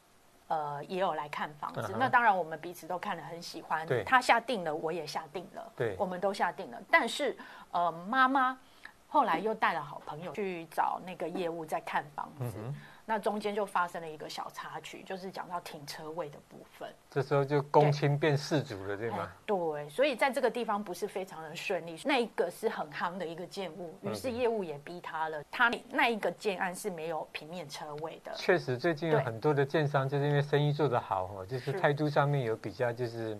[0.50, 3.88] 呃，也有来看房子，嗯、那当然我们彼此都看了很喜欢。
[4.04, 5.72] 他下定了，我也下定了。
[5.78, 6.78] 对，我们都下定了。
[6.92, 7.38] 但是，
[7.72, 8.58] 呃，妈妈
[9.08, 12.58] 后来又带了好朋友去找那个业务在看房子。
[12.58, 12.76] 嗯
[13.10, 16.88] 那中间就发生了一个小插曲，就是讲到停车位的部分。
[17.10, 19.28] 这时候就公亲变事主了，对，对吗？
[19.48, 22.00] 对，所以在这个地方不是非常的顺利。
[22.06, 25.42] 那一个是很夯的一个建物，于是业务也逼他了。
[25.50, 28.32] 他那一个建案是没有平面车位的。
[28.36, 33.36] 确实，最近有很多的建商就是因为生意做得好，哦，就是态度上面有比较就是。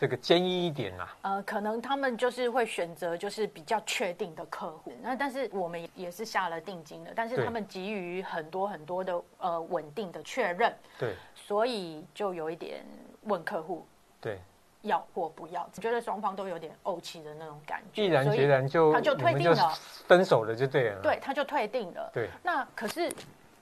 [0.00, 12.82] 这个坚毅一点啊，呃，可能他们就是会选择就是比较确定的客户，那但是我们也是下了定金的，但是他们急于很多很多的呃稳定的确认，对，所以就有一点
[13.24, 13.86] 问客户，
[14.22, 14.40] 对，
[14.80, 19.70] 要或不要，觉得双方都有点怄气的那种感觉，毅然决然就他就退定了，
[20.08, 23.12] 分手了就对了，对，他就退定了，对，那可是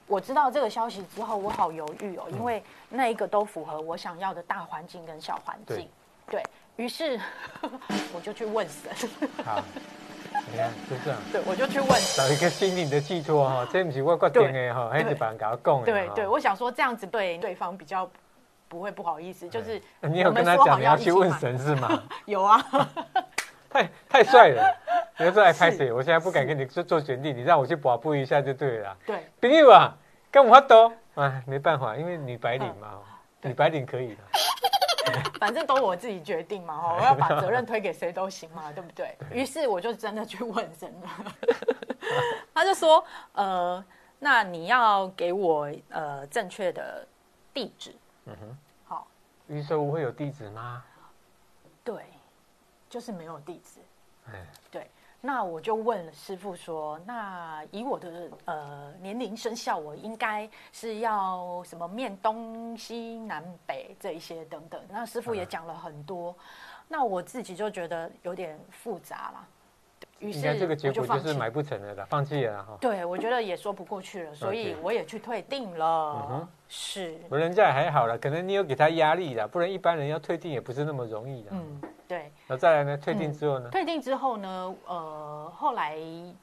[0.07, 5.89] 我知道这个消息之后，我好犹豫哦，因为那一个都符合我想要的大环境跟小环境。
[6.31, 6.43] 对，
[6.77, 7.19] 于是，
[8.15, 8.91] 我就去问神。
[9.45, 9.63] 好，
[10.51, 11.19] 你看就这样。
[11.33, 11.89] 对，我就去问。
[12.17, 15.85] 找一个心灵的寄托哈，这不是我决定的哈，还是别人跟我讲的。
[15.85, 18.09] 对对，我想说这样子对对方比较
[18.69, 22.03] 不会不好意思，就是你有跟他讲你要去问神是吗？
[22.27, 22.65] 有啊。
[23.71, 24.77] 太太帅了，
[25.19, 25.93] 你要说来拍谁？
[25.93, 28.97] 我现在不敢跟你做做决定，你让我去把布一下就对了。
[29.05, 29.27] 对。
[29.43, 29.95] 朋友啊，
[30.31, 32.95] 跟我斗，哎，没办法，因为女白领嘛，
[33.43, 34.17] 女白领可以的。
[35.39, 39.17] 反正都我自己决定嘛， 我要把责任推给谁都行嘛，对不对？
[39.33, 41.09] 于是我就真的去问神了，
[42.55, 43.85] 他就说，呃，
[44.19, 47.07] 那你要给我呃正确的
[47.53, 47.95] 地址，
[48.27, 49.07] 嗯哼，好，
[49.47, 50.83] 于是我会有地址吗？
[51.85, 52.05] 对，
[52.91, 53.81] 就是没有地址，
[54.33, 54.91] 哎，对。
[55.29, 66.37] 那我就问了师傅说：“那以我的呃年龄生肖，我应该是要什么面东西南北这一些等等。”那师傅也讲了很多，嗯、
[66.89, 69.49] 那我自己就觉得有点复杂了。
[70.19, 72.77] 于是这个结果就是买不成了的，放弃了哈。
[72.81, 75.87] 对，我觉得也说不过去了，所以我也去退订了。
[76.15, 77.19] 嗯哼，是。
[77.29, 81.51] 我人家还好了，可能你有给他压力了，不然一般人要退订也不是那么容易的。
[81.53, 81.81] 嗯。
[82.09, 82.97] 对，那再来呢？
[82.97, 83.69] 退订之后呢？
[83.69, 84.75] 嗯、退订之后呢？
[84.87, 85.99] 呃，后来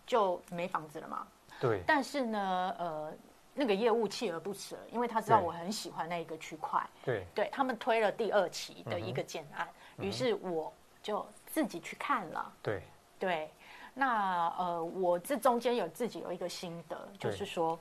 [0.06, 1.26] 就没房子了嘛。
[1.60, 1.82] 对。
[1.88, 3.12] 但是呢，呃，
[3.56, 6.80] 那个业务锲而不舍，因为他知道我很喜欢那一个区块。
[7.04, 7.26] 对。
[7.34, 9.68] 对，他们推了第二期的一个建案，
[9.98, 10.72] 于、嗯、是我
[11.02, 12.54] 就自己去看了。
[12.62, 12.82] 对。
[13.18, 13.50] 对。
[13.96, 17.80] 那呃，我这中间有自己有一个心得，就是说，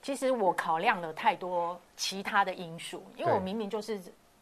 [0.00, 4.00] 其实我考量了太多其他的因素，因为我明明就是。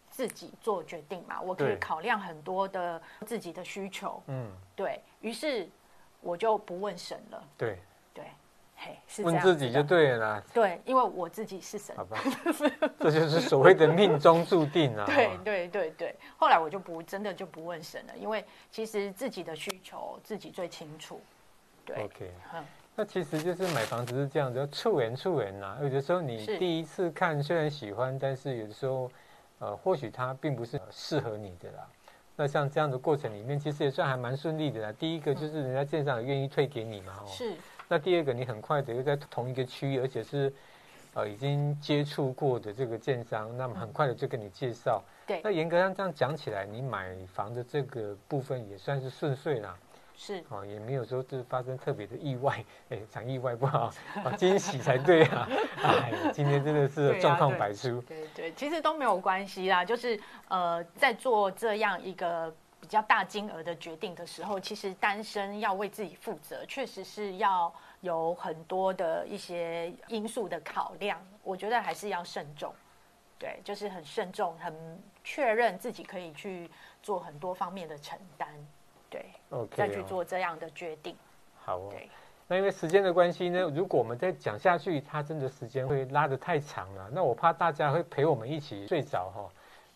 [0.09, 5.69] 自己做决定嘛，我可以考量很多的自己的需求，嗯，对，于是
[6.23, 7.79] 我就不问神了，对对，
[8.77, 12.19] 嘿，是，问自己就对了啦，对，因为我自己是神，好吧，
[13.01, 21.21] 这就是所谓的命中注定啊，对对对对，后来我就不真的就不问神了，因为其实自己的需求自己最清楚，
[21.85, 22.65] 对，OK， 嗯，
[22.95, 29.11] 那其实就是买房子是这样子，触缘触缘呐，有的时候你第一次看虽然喜欢，但是有的时候。
[29.59, 31.89] 呃，或许它并不是适合你的啦。
[32.37, 34.93] 那像这样的过程里面，其实也算还蛮顺利的啦。
[34.99, 37.27] 第一个就是人家建商也愿意退给你嘛，哦。
[37.27, 37.55] 是。
[37.89, 40.53] 那第二个，你很快的又在同一个区域，而且是
[41.15, 45.03] 呃已经接触过的这个建商，那么很快的就跟你介绍。
[45.27, 45.41] 对。
[45.45, 49.77] 那严格上这样讲起来，你买房的这个部分也算是顺遂啦。
[50.19, 53.93] 是哦，也没有说是发生特别的意外，哎，讲意外不好，
[54.25, 55.47] 啊，惊喜才对啊！
[55.83, 58.01] 哎，今天真的是状况百出。
[58.01, 60.19] 对，对对，其实都没有关系啦，就是
[60.49, 72.73] 呃，在做这样一个比较大金额的决定的时候，其实单身要为自己负责，确实是要有很多的一些因素的考量，我觉得还是要慎重。
[73.39, 74.75] 对，就是很慎重，很
[75.23, 76.71] 确认自己可以去
[77.03, 78.49] 做很多方面的承担。
[79.11, 81.15] 对，OK，再去做这样的决定。
[81.65, 81.89] 好哦。
[81.91, 82.09] 对，
[82.47, 87.11] 那因为时间的关系呢，如果我们再讲下去，它真的时间会拉得太长了。
[87.13, 89.51] 那我怕大家会陪我们一起睡着哈，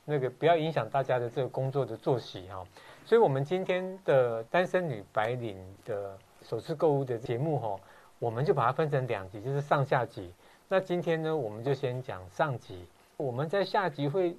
[0.05, 2.65] 那个不要影响大家的这个工作的作息哈。
[3.05, 7.81] 所以，我们今天的单身女白领的首次购物的节目哈，
[8.19, 10.33] 我们就把它分成两集，就是上下集。
[10.69, 12.87] 那今天呢，我们就先讲上集，
[13.17, 14.37] 我们在下集会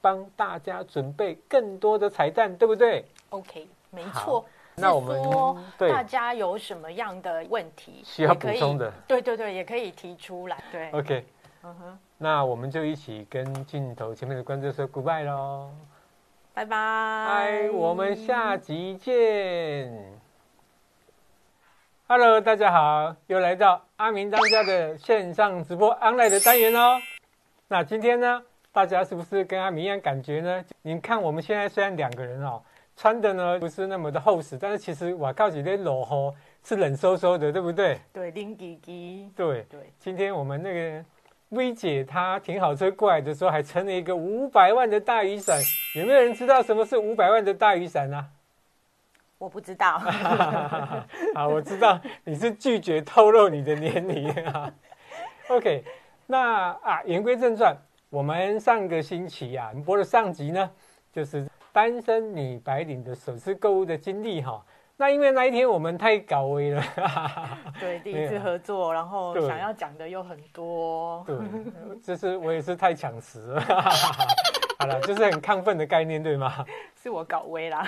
[0.00, 4.44] 帮大家准备更多的彩蛋，对不对？OK，没错。
[4.74, 8.90] 那我们说大家有什么样的问题需要补充的？
[9.06, 10.64] 对对对，也可以提出来。
[10.72, 11.26] 对，OK，
[11.62, 15.70] 嗯哼，那我们就一起跟镜头前面的观众说 Goodbye 喽，
[16.54, 19.92] 拜拜，嗨，我们下集见。
[22.06, 27.00] Hello，大家好，又来到阿明当家的线上直播 online 的单元哦。
[27.66, 30.64] 那今天呢，大家是不是跟阿明一样感觉呢？
[30.82, 32.62] 您看我们现在虽然两个人哦。
[32.94, 37.98] 穿的呢不是那么的厚实，但是其实我靠几天裸吼是冷飕飕的，对不对？
[38.12, 39.28] 对，冷吉吉。
[39.34, 41.04] 对对，今天我们那个
[41.52, 45.58] 薇姐她停好车过来的时候，还撑了一个五百万的大雨伞。
[45.94, 48.26] 有没有人知道什么是五百万的大雨伞呢？
[49.38, 49.98] 我不知道。
[51.34, 54.72] 好，我知道你是拒绝透露你的年龄啊。
[55.48, 55.84] OK，
[56.26, 57.76] 那啊，言归正传，
[58.10, 60.70] 我们上个星期啊，播的上集呢，
[61.12, 61.46] 就是。
[61.74, 64.62] 单身女白领的首次购物的经历哈，
[65.02, 66.80] 那因为那一天我们太搞威了，
[67.80, 71.36] 对，第一次合作，然后想要讲的又很多，对，
[72.00, 73.60] 就是我也是太抢食了，
[74.78, 76.64] 好了，就是很亢奋的概念，对吗？
[77.02, 77.84] 是我搞威啦，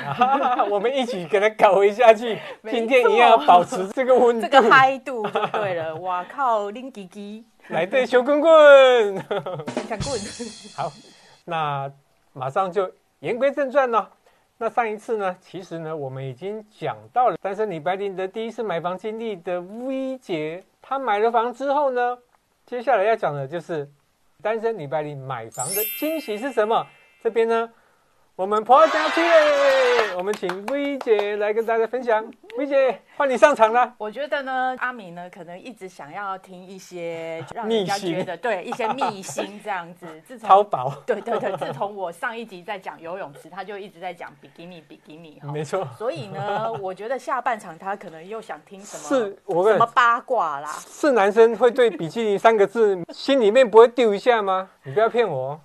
[0.68, 9.16] 我们一起给他搞危下去，今天一定要保持这个温度，这个嗨度就对了，哇靠，拎吉吉，来对，小棍棍，
[9.86, 10.18] 小棍，
[10.76, 10.92] 好，
[11.44, 11.88] 那
[12.32, 12.90] 马上就。
[13.20, 14.06] 言归正传呢，
[14.64, 22.16] 那上一次呢，其实呢，我们已经讲到了单身李白领的第一次买房经历的 V 姐，她买了房之后呢，
[22.64, 23.86] 接下来要讲的就是
[24.40, 26.86] 单身女白领买房的惊喜是什么？
[27.22, 27.70] 这边呢。
[28.36, 29.20] 我们婆家去，
[30.16, 32.24] 我们请薇姐来跟大家分享。
[32.56, 33.94] 薇姐，换你上场了。
[33.98, 40.06] 我觉得呢，阿明呢，可能一直想要听一些让人家觉得对一些秘辛 这样子。
[40.24, 45.40] 自从淘宝，对对对，自从我上一集在讲游泳池，他就一直在讲比基尼，比基尼。
[45.52, 45.86] 没错。
[45.98, 49.02] 所以呢， 我觉得下半场他可能又想听什么？
[49.08, 50.70] 是，我什么八卦啦？
[50.86, 54.70] 是男生会对比基尼三个字 心里面不会丢一下吗？
[54.84, 55.60] 你不要骗我。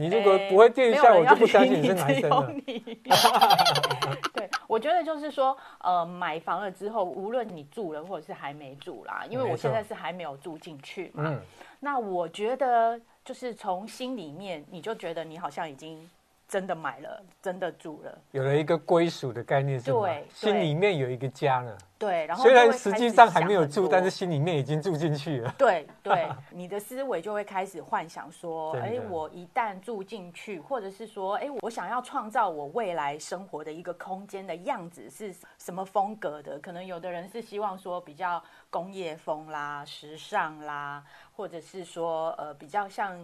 [0.00, 2.50] 你如果不会电一下，我就不相信你是男生了。
[4.32, 11.38] 对，我觉得就是说，呃，买房了之后，无论你住了或者是还没住啦，因为我现在是还没有住进去嘛。
[11.80, 16.08] 那我觉得就是从心里面，你就觉得你好像已经。
[16.50, 20.00] 真的买了，真的住了，有了一个归属的概念，是吗？
[20.00, 21.78] 对，心里面有一个家了。
[21.96, 25.54] 对，然后虽然实际上还没有住，但是心里面已经住进去了。
[25.56, 36.58] 对对， 你的思维就会开始幻想说，哎，我一旦住进去，或者是说，哎，我想要创造我未来生活的一个空间的样子是什么风格的？
[36.58, 41.04] 可能有的人是希望说比较工业风啦、时尚啦，
[41.36, 43.16] 或者是说呃比较像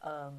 [0.00, 0.12] 嗯。
[0.26, 0.34] 呃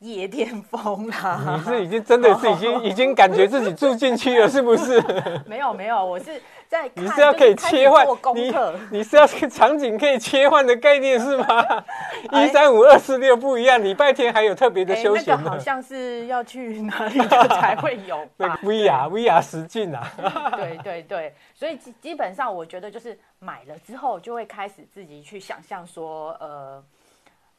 [0.00, 1.56] 夜店风啦！
[1.58, 5.02] 你是已经真的是已经已经感觉自己住进去了，是不是？
[5.46, 8.50] 没有没有，我是在你是要可以切换你
[8.90, 11.44] 你是要场景可以切换的概念是吗？
[12.32, 18.58] 一三五二四六不一样，礼拜天还有特别的休闲，好像是要去哪里才会有吧？
[18.64, 20.10] VR VR 实境啊！
[20.56, 26.82] 对对对，所以基本上我觉得就是买了之后就会开始自己去想象说呃。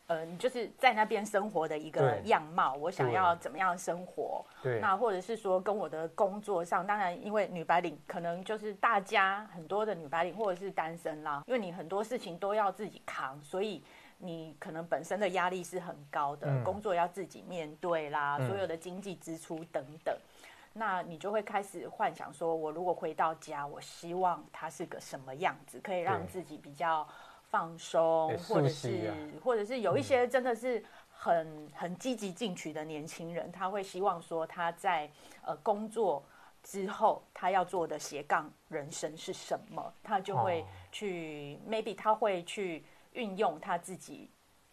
[0.07, 4.45] 呃，你就是在那边生活的一个样貌，我想要怎么样生活？
[4.61, 13.81] 对，那或者是说跟我的工作上，当然因为女白领可能就是大家很多的女白领或者是单身啦，因为你很多事情都要自己扛，所以
[14.17, 27.07] 你可能本身的压力是很高的，嗯、工作要自己面对啦，所有的经济支出等等，嗯、那你就会开始幻想说，我如果回到家，我希望它是个什么样子，可以让自己比较。
[27.51, 35.11] 放松，或者是，或者是有一些真的是很很积极进取的年轻人，他会希望说他在
[35.45, 36.25] 呃工作
[36.63, 44.31] 之后，他要做的斜杠人生是什么，他就会去，maybe 他会去运用他自己。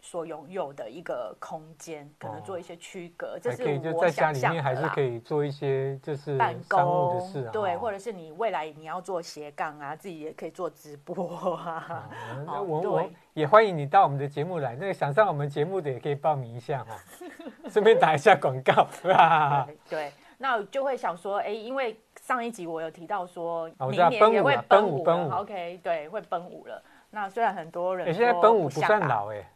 [0.08, 4.40] 所拥有的一个空间，可能做一些区隔，哦、这是我想象的。
[4.40, 12.08] 在家里面还是可以做一些就是办公的事，啊对，或者是你未来你要做斜杠啊，自己也可以做直播啊。
[12.46, 16.96] 那、嗯、我我也欢迎你到我们的节目来，那个想上我们节目的也可以报名一下哈，
[17.68, 18.86] 顺便打一下广告。
[19.02, 26.82] 对，对，那就会想说，哎，因为上一集我有提到说，明年也会奔五，奔五，OK，对，会奔五了。
[27.10, 29.46] 那虽然很多人，现在奔五不算老哎。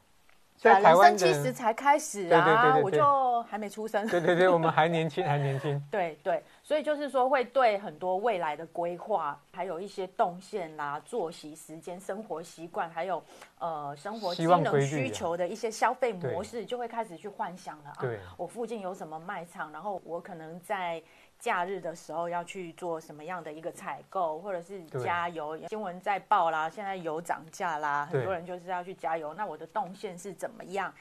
[0.63, 4.07] 在台湾其实才开始啊，对对对对对，我就还没出生。
[4.07, 5.83] 对对对，我们还年轻，还年轻。
[5.91, 13.21] 对对，所以就是说，会对很多未来的规划，还有一些动线啦、作息时间、生活习惯，还有
[13.59, 17.93] 呃生活机能需求的一些消费模式，就会开始去幻想了。
[18.01, 21.03] 对啊，我附近有什么卖场，然后我可能在
[21.43, 25.59] 假日的时候要去做什么样的一个采购，或者是加油。
[25.67, 29.35] 新闻在报啦，现在油涨价啦，很多人就是要去加油。
[29.35, 30.95] 那我的动线是怎么样？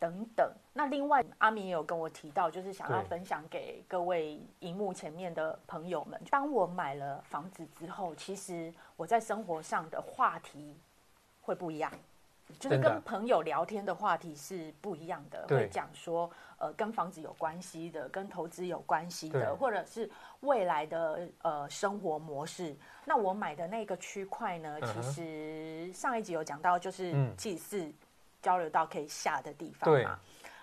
[0.00, 6.20] 等等，那另外阿明也有跟我提到，就是想要分享给各位荧幕前面的朋友们。
[6.28, 10.76] 当我买了房子之后，其实我在生活上的话题
[11.40, 11.92] 会不一样，
[12.58, 22.76] 就是跟朋友聊天的话题是不一样的，会讲说呃跟房子有关系的，跟投资有关系的，或者是未来的呃生活模式。
[23.04, 27.92] 那我买的那个区块呢，其实上一集有讲到，就是祭祀。
[28.40, 30.16] 交流道可以下的地方嘛？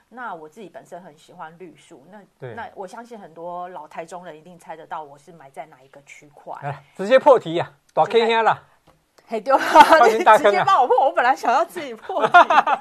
[0.07, 6.57] 那我自己本身很喜欢绿树，那那我相信很多老台中人一定猜得到我是买在哪一个区块。
[6.95, 8.63] 直接破题呀，大坑兄啦，
[9.27, 9.63] 嘿丢了，
[10.07, 12.23] 你直接帮我破，我本来想要自己破，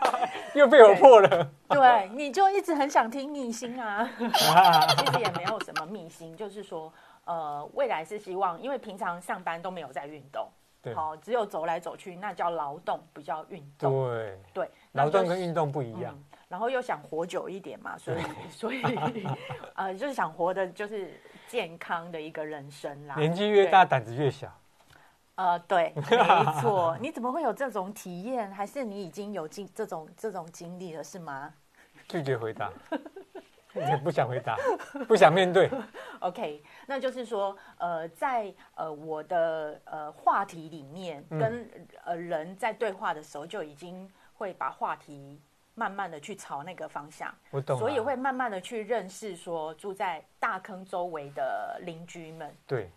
[0.54, 1.50] 又被我破了。
[1.68, 6.92] 对，你就一直很想听秘辛啊， 其实也没有什么秘辛，就是说，
[7.24, 10.46] 呃，未来是希望，因为平常上班都没有在运动。
[10.94, 13.90] 好，只有走来走去，那叫劳动，不叫运动。
[13.90, 16.14] 对对，劳动跟运动不一样。
[16.14, 18.18] 嗯，然后又想活久一点嘛，所以
[18.50, 18.82] 所以
[19.76, 21.18] 呃，就是想活的，就是
[21.48, 23.14] 健康的一个人生啦。
[23.16, 24.46] 年纪越大，胆子越小。
[25.36, 26.96] 呃，对，没错。
[27.00, 28.50] 你怎么会有这种体验？
[28.52, 31.52] 还是你已经有经这种这种经历了，是吗？
[32.08, 32.70] 拒绝回答。
[34.04, 34.56] 不想回答，
[35.08, 35.68] 不想面对。
[36.20, 41.68] OK，那就是说，呃，在呃我的呃话题里面，跟
[42.04, 45.42] 呃人在对话的时候，就已经会把话题
[45.74, 47.34] 慢慢的去朝那个方向。
[47.50, 47.76] 我懂。
[47.76, 52.56] 所以会慢慢的去认识说住在大坑周围的邻居们。
[52.68, 52.88] 对。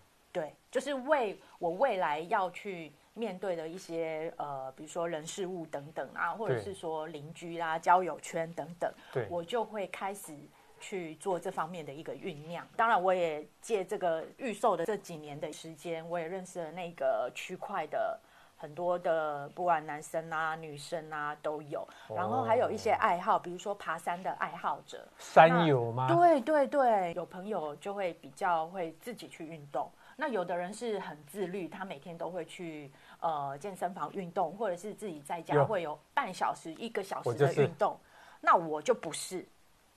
[0.77, 10.35] 对，就是为我未来要去面对的一些呃，比如说人事物等等啊，或者是说邻居啦、交友圈等等，对，我就会开始。
[10.79, 18.19] 去做这方面的一个酝酿，当然我也借这个预售的这几年的时间，我也认识了那个区块的
[18.55, 21.83] 很多的，不管男生啊、女生啊都有，
[22.15, 26.07] 然后还有一些爱好，比如说爬山的爱好者，山友吗？
[26.09, 32.91] 对对对，有朋友就会比较会自己去运动，那有的人是很自律，他每天都会去
[33.21, 37.97] 呃健身房运动，或者是自己在家会有半小时、一个小时的运动，
[38.41, 39.47] 那我就不是。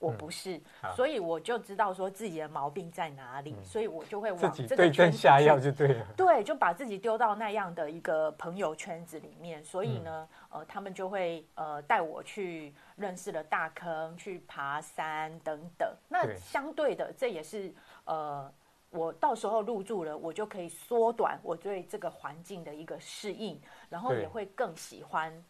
[0.01, 6.03] 我不是，嗯、所以我就知道说自己的毛病在哪里，嗯、所以我就会往这个对症下药就对了。
[6.17, 15.95] 对，就把自己丢到那样的一个朋友圈子里面，所以呢，嗯、呃，他们就会呃带我去认识了大坑，去爬山等等。
[16.09, 17.71] 那相对的，这也是
[18.05, 18.51] 呃，
[18.91, 25.43] 我到时候入住了，我就可以缩短我对这个环境的一个适应，然后也会更喜欢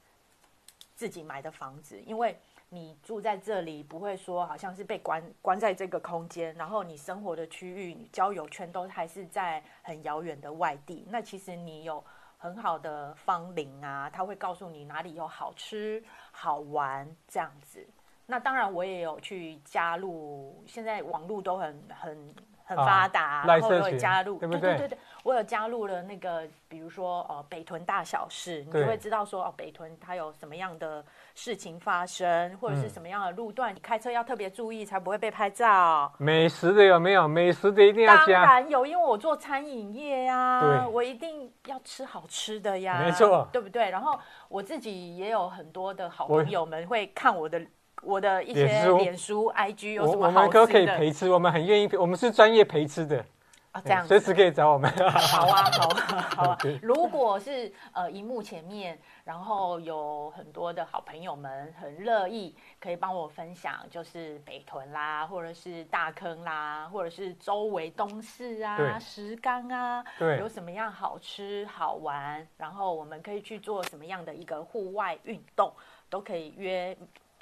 [0.96, 2.36] 自己买的房子，因为。
[2.74, 11.06] 你住在这里，不会说好像是被关关在这个空间，然后你生活的区域、你交友圈都还是在很遥远的外地。
[11.10, 12.02] 那其实你有
[12.38, 17.86] 很好的芳邻啊，他会告诉你哪里有好吃、好玩这样子。
[18.26, 22.34] 那当然，我也有去加入，现在网络都很很。
[22.72, 24.78] 很发达，啊，然后我有加入，对不对？
[24.78, 31.04] 对对对，我有加入了那个，比如说哦，北屯大小事，你就会知道说哦，北屯它有什么样的
[31.36, 36.10] 事情发生，或者是什么样的路段，嗯、你开车要特别注意，才不会被拍照。
[36.18, 37.28] 美食的有没有？
[37.28, 38.46] 美食的一定要加。
[38.46, 43.90] 当然有，因为我做餐饮业呀，对我一定要吃好吃的呀，没错，对不对？
[43.90, 44.18] 然后
[44.48, 47.62] 我自己也有很多的好朋友们会看我的。
[48.02, 48.66] 我的一些
[48.98, 50.60] 脸书、IG 有什么好吃的？
[50.60, 53.24] 我们都可以陪吃，我们很愿意陪，我们是专业陪吃的
[53.72, 54.92] 啊，这样随时可以找我们。
[55.10, 56.58] 好啊，好啊，好啊。
[56.82, 75.72] 如果是呃，荧幕前面，然后有很多的好朋友们很乐意可以帮我分享，就是北屯啦，或者是大坑啦，或者是周围东市啊、石冈啊，对，有什么样好吃好玩，然后我们可以去做什么样的一个户外运动，
[76.10, 76.98] 都可以约。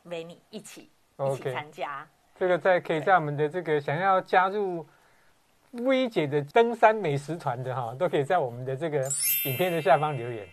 [0.08, 4.86] 陪你一起一起参加这个在可以在我们的这个想要加入
[5.72, 9.02] 薇姐的登山美食团的哈，都可以在我们的这个
[9.45, 10.47] 影片的下方留言。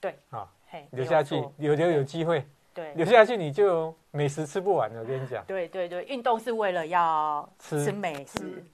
[0.00, 0.52] 对，好，
[0.90, 2.44] 留下去，留留有机会。
[2.80, 5.44] 对，留下去你就美食吃不完了，我跟你讲。
[5.46, 8.64] 对对对，运动是为了要吃吃美食，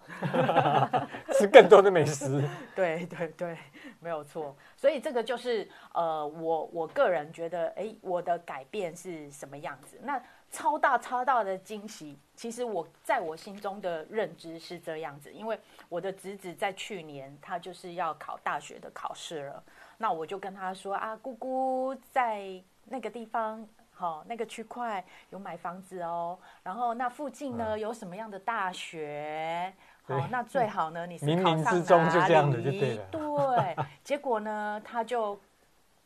[1.34, 2.48] 吃更多的美食。
[2.76, 3.58] 对对对，
[3.98, 4.56] 没有错。
[4.76, 9.98] 所以这个就是呃，我我个人觉得，哎，我的改变是什么样子？
[10.04, 12.16] 那超大超大的惊喜。
[12.36, 19.64] 其实我在我心中的认知是这样子，因为我的侄子在去年他就是要考大学的考试了，
[19.98, 23.66] 那我就跟他说啊，姑姑在那个地方，
[23.98, 29.72] 好、哦，那个区块有买房子哦，然后那附近呢、嗯、有什么样的大学？
[30.06, 33.04] 好，那最好呢，你是考上之中就这样的就对了。
[33.10, 35.40] 对，结果呢，他就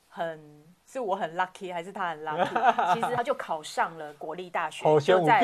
[0.09, 2.95] 很是我很 lucky 还是他很 lucky？
[2.95, 5.41] 其实他就考上了国立大学，就在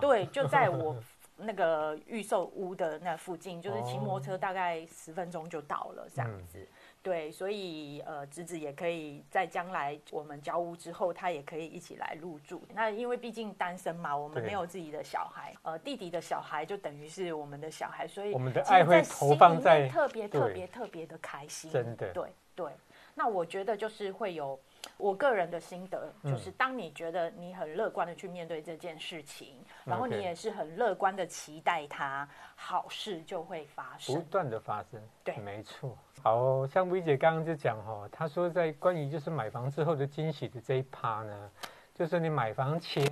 [0.00, 0.96] 对，就在 我
[1.36, 6.58] 那个预售屋的那附近，就是骑摩托车大概十分钟就到了这样子。
[6.58, 6.66] 嗯
[7.04, 12.62] 对，所以呃，侄子也可以在将来我们交屋之后，他也可以一起来入住。
[12.74, 21.70] 那因为毕竟单身嘛，我们没有自己的小孩，呃，弟弟的小孩就等于是我们的小孩，所以我们的爱会投放在特别特别特别的开心。
[21.70, 22.72] 真的，对对。
[23.14, 24.58] 那我觉得就是会有。
[24.96, 35.00] 我个人的心得就是，当你觉得你很乐观的去面对这件事情，嗯、然后你也是很乐观的期待它，好事就会发生，不断的发生。
[35.22, 35.96] 对，没错。
[36.22, 41.50] 好、哦，像薇姐刚刚就讲哈，她说在关于就是买房之后的惊喜的这一趴呢，
[41.94, 43.04] 就是你买房前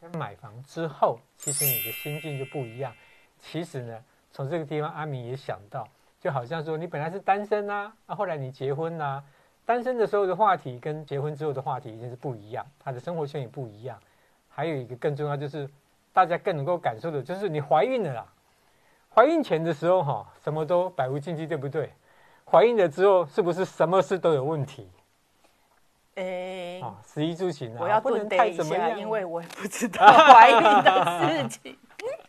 [0.00, 2.92] 跟买房之后，其实你的心境就不一样。
[3.40, 5.86] 其实呢，从这个地方阿明也想到，
[6.20, 9.24] 就好像说你本来是单身啊，啊后来你结婚啊。
[9.66, 13.98] 单身的时候的话题跟结婚之后的话题已经是不一样，他的生活圈也不一样。
[14.48, 15.68] 还有一个更重要就是，
[16.12, 18.26] 大家更能够感受的就是你怀孕了啦。
[19.12, 21.92] 怀孕前的时候哈，什么都百无禁忌，对不对？
[22.48, 24.88] 怀孕了之后是不是什么事都有问题？
[26.14, 31.76] 哎、欸，啊，食衣住行啊，我要不能太怎么样，因为我也不知 道怀孕的事情。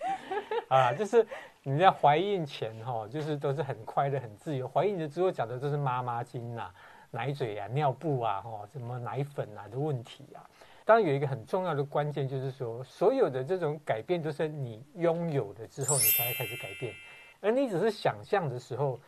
[0.70, 1.26] 啊，就是
[1.62, 4.68] 你在怀孕前哈，就是都是很快乐、很自由。
[4.68, 6.70] 怀孕了之后讲的都是妈妈经呐。
[7.12, 10.44] 奶嘴啊、尿布啊、哦什么奶粉啊的问题啊，
[10.86, 16.94] 当然有一个很重要的关键，就是说所有的这种改变都是你拥有了之后，你才会开始改变，
[17.42, 19.00] 而你只是想象的时候，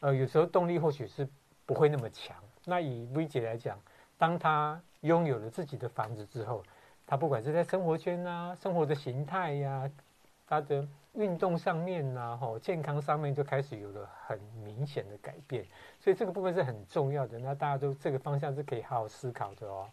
[0.00, 1.26] 呃，有时候动力或许是
[1.64, 2.36] 不会那么强。
[2.64, 3.80] 那以薇姐来讲，
[4.18, 6.62] 当她拥有了自己的房子之后，
[7.06, 9.90] 她不管是在生活圈啊、生活的形态呀、啊、
[10.46, 10.86] 她的
[11.16, 15.64] 运动上面呢、啊、吼健康上面，就开始有了很明显的改变。
[15.98, 19.88] 所以这个部分是很重要的，那大家都这个方向是可以好好思考的哦。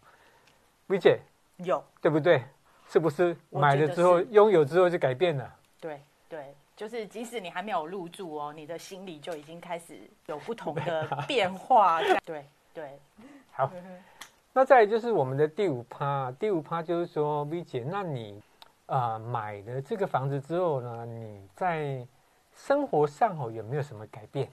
[0.88, 1.19] 薇姐
[1.57, 2.43] 有对不对？
[2.89, 5.55] 是不是买了之后拥有之后就改变了？
[5.80, 5.99] 对
[6.30, 9.97] 对，就是即使你还没有入住哦，你的心里就已经开始
[10.28, 12.01] 有不同的变化。
[12.26, 12.99] 对对，
[13.51, 13.71] 好。
[14.55, 18.53] 那再来就是我们的第五趴，第五趴就是说，薇姐，那你啊、
[18.93, 22.05] 呃、买了这个房子之后呢，你在
[22.55, 24.47] 生活上哦有没有什么改变？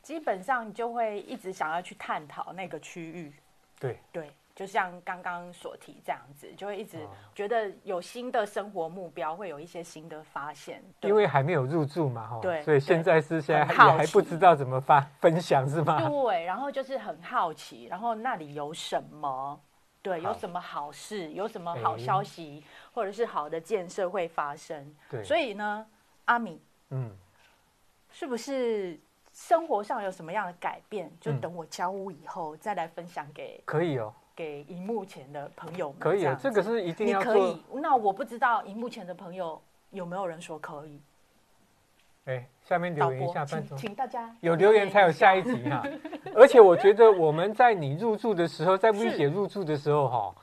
[0.00, 3.32] 基本上就会一直想要去探讨那个区域，
[3.78, 10.82] 对对，就像刚刚所提这样子，就会一直觉得有新的生活目标，会有一些新的发现。
[11.02, 16.08] 因为还没有入住嘛，哈，对，所以现在是现在也还不知道怎么发分享是吗？
[16.08, 19.60] 对，然后就是很好奇，然后那里有什么？
[20.16, 21.32] 对，有什么好事？
[21.32, 24.94] 有什么好消息，或者是好的建设会发生？
[25.10, 25.86] 对，所以呢，
[26.24, 27.10] 阿米，嗯，
[28.10, 28.98] 是不是？
[29.30, 31.12] 生活上有什么样的改变？
[31.20, 36.00] 就等我交屋以后再来分享给可以哦，给荧幕前的朋友们。
[36.00, 37.32] 可以啊，这个是一定要做。
[37.32, 37.62] 可以。
[37.74, 41.00] 那我不知道荧幕前的朋友有没有人说可以？
[42.28, 45.82] 哎，下面留言一下，请请大家有留言才有下一集哈。
[46.36, 50.34] 而且我觉得我们在你入住的时候，在薇姐入住的时候哈，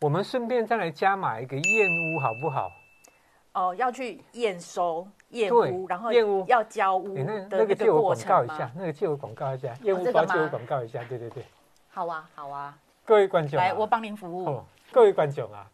[0.00, 2.70] 我们顺便再来加码一个燕屋好不好？
[3.54, 5.06] 哦，要去验收。
[5.30, 11.42] 燕屋，然后验屋要交屋的那个借我广告一下，那个借我广告一下，验屋包借我广告一下，对对对。
[11.88, 12.78] 好啊，好啊。
[13.04, 14.62] 各位观众，来，我帮您服务。
[14.92, 15.68] 各位观众啊，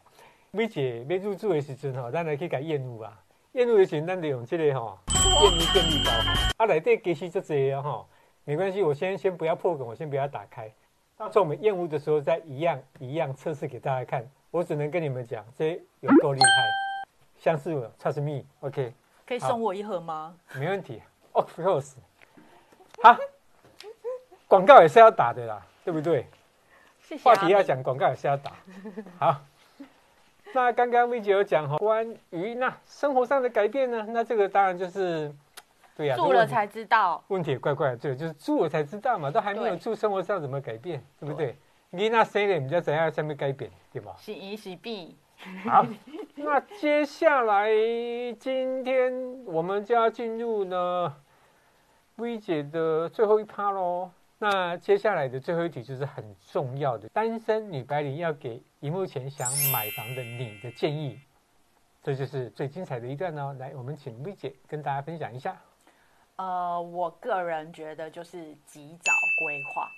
[0.53, 3.13] 薇姐要入住的时阵吼，咱来去改燕屋啊。
[3.53, 4.99] 燕屋的时阵，咱就用这个吼
[5.31, 6.11] 验屋便利包。
[6.59, 8.05] 啊，内底其实就这样哈，
[8.45, 10.71] 没关系，我先先不要破梗，我先不要打开。
[11.17, 14.29] 到时候我们验屋的时候再一样一样测试给大家看。
[14.51, 16.49] 我只能跟你们讲，这有够厉害，
[17.39, 18.93] 相似我，Trust me，OK。
[19.25, 20.35] 可以送我一盒吗？
[20.55, 21.01] 没问题
[21.33, 21.95] ，Of course。
[23.01, 23.17] 好，
[24.49, 26.27] 广告也是要打的啦，对不对？
[27.01, 27.23] 谢谢。
[27.23, 28.53] 话题要讲，广告也是要打。
[29.19, 29.41] 好，
[30.53, 34.05] 那刚刚薇姐有讲哈，关于那生活上的改变呢？
[34.09, 35.33] 那这个当然就是，
[35.97, 37.23] 对呀、啊，住了才知道。
[37.29, 41.57] 问题也怪怪的，对，就是住了才知道嘛，都还没有住，生活上怎么改变，对，对不对？
[41.91, 44.15] 你那谁的，你知道怎样下面改变，对吧？
[44.19, 45.17] 洗衣洗币。
[45.65, 45.87] 好，
[46.35, 47.71] 那接下来
[48.39, 49.13] 今天
[49.47, 51.15] 我们就要进入呢，
[52.17, 54.11] 薇姐的最后一趴喽。
[54.43, 61.21] 那接下来的最后一题就是很重要的，单身女白领要给荧幕前想买房的你的建议，
[62.03, 63.55] 这就是最精彩的一段哦。
[63.59, 65.61] 来，我们请薇姐跟大家分享一下。
[66.37, 69.13] 呃，我个人觉得就是及早
[69.45, 69.91] 规划，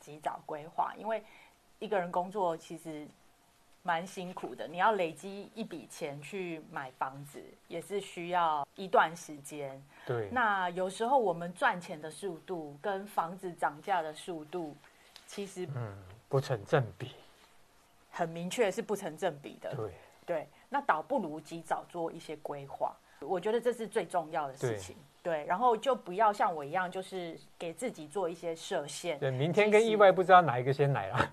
[0.00, 1.22] 及早规划，因为
[1.78, 3.06] 一个人工作其实。
[3.84, 9.82] 蛮辛苦的，你要累积一笔钱去买房子，也是需要一段时间。
[10.06, 14.76] 对，那有时候我们赚钱的速度跟房子涨价的速度，
[15.26, 15.96] 其实嗯
[16.28, 17.10] 不成正比，
[18.10, 19.74] 很明确是不成正比的。
[19.74, 19.92] 对
[20.24, 24.96] 对，那倒不如及早做一些规划，我觉得这是最重要的事情。
[25.22, 29.16] 对，然后就不要像我一样，就是给自己做一些设限。
[29.20, 31.30] 对，明天跟意外不知道哪一个先来了。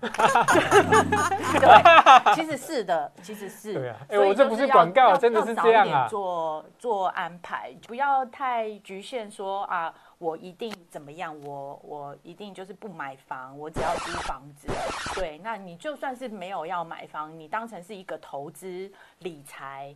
[1.58, 3.74] 对，其实是的，其实是。
[3.74, 6.06] 对啊，哎，我这不是广告，真的是这样啊。
[6.08, 14.68] 做做安排，不要太局限说啊，我一定怎么样，我我一定就是不买房，我只要租房子。
[15.16, 18.88] 对，那你就算是没有要买房，你当成是一个投资
[19.18, 19.92] 理财。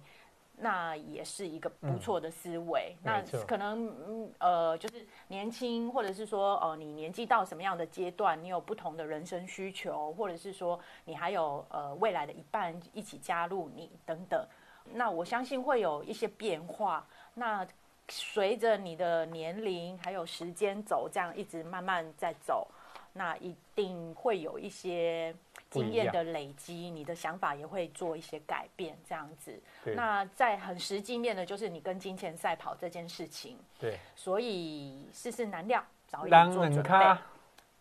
[0.56, 2.96] 那也是一个不错的思维。
[3.02, 14.46] 嗯、那可能嗯呃，就是年轻，或者是说呃，你年纪到什么样的阶段，你有不同的人生需求，或者是说你还有呃未来的一半一起加入你等等。
[14.92, 17.06] 那我相信会有一些变化。
[17.34, 17.66] 那
[18.08, 22.68] 随着你的年龄还有时间走，这样一直慢慢在走，
[23.14, 25.34] 那一定会有一些。
[25.70, 29.60] 经验的累积，你的想法也会做一些改变，这样子。
[29.96, 33.58] 那在很实际面的，就是你跟金钱赛跑这件事情。
[33.80, 33.98] 对。
[34.14, 37.16] 所以世事难料，早一点做准备。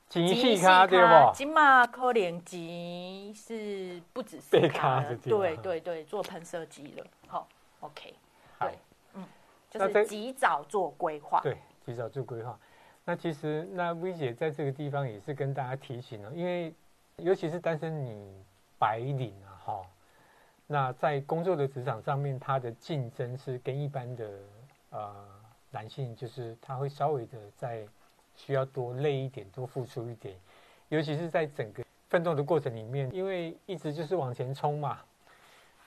[0.10, 1.32] 金细卡对不？
[1.36, 7.06] 金马可连机是不止四卡的，对对对，做喷射机了。
[7.28, 7.48] 好
[7.82, 8.16] ，OK。
[8.60, 8.80] 对，
[9.14, 9.24] 嗯，
[9.70, 11.40] 就是及早做规划。
[11.42, 12.58] 对，及早做规划。
[13.06, 16.74] 那其实，那薇姐在这个地方也是跟大家提醒了，因为。
[17.18, 18.44] 尤其是单身女
[18.80, 19.82] 白领啊，哈，
[20.66, 24.28] 那在工作的职场上面，她的竞争是跟一般的
[24.90, 25.14] 呃
[25.70, 27.86] 男性，就是他会稍微的在
[28.36, 30.36] 需要多累一点，多付出一点。
[30.90, 35.00] 尤其是在整个奋斗的过程里面，因为一直就是往前冲嘛，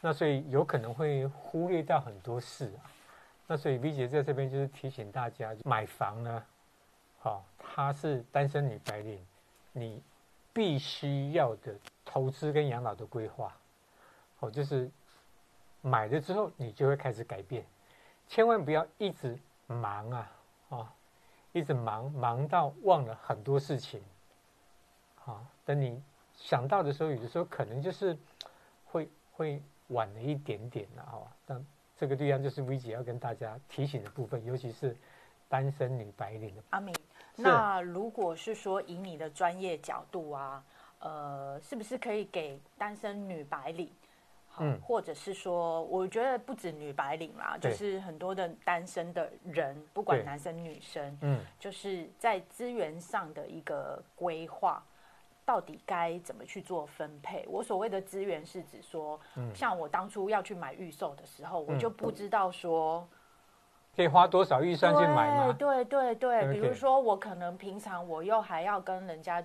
[0.00, 2.86] 那所以有可能会忽略掉很多事啊。
[3.48, 6.44] 那所以薇姐在这边就是提醒大家，买房呢，
[7.26, 9.26] 好，她是单身女白领，
[9.72, 10.02] 你。
[10.52, 13.54] 必须要的投资跟养老的规划，
[14.38, 14.90] 哦，就是
[15.82, 17.62] 买了之后你就会开始改变，
[18.26, 20.32] 千万不要一直忙啊，
[20.70, 20.94] 啊，
[21.52, 24.02] 一直忙忙到忘了很多事情，
[25.26, 26.02] 啊，等你
[26.34, 28.16] 想到的时候，有的时候可能就是
[28.86, 31.30] 会会晚了一点点了，哈。
[31.44, 31.66] 但
[31.98, 34.96] 这个地方就是 V 姐要跟大家提醒的部分，尤其是
[35.50, 36.95] 单身女白领的阿明。
[37.36, 40.64] 那如果是说以你的专业角度啊，
[41.00, 43.90] 呃，是不是可以给单身女白领，
[44.48, 54.82] 好，嗯，或者是说，我觉得不止女白领啦，就是很多的单身的人，不管男生女生，嗯，就是在资源上的一个规划，
[55.44, 57.44] 到底该怎么去做分配？
[57.48, 63.06] 我所谓的资源是指说，嗯，像我当初要去买预售的时候，我就不知道说。
[63.96, 65.56] 可以花多少预算去买吗？
[65.58, 69.40] 对对对对，比如说我可能平常我又还要跟人家，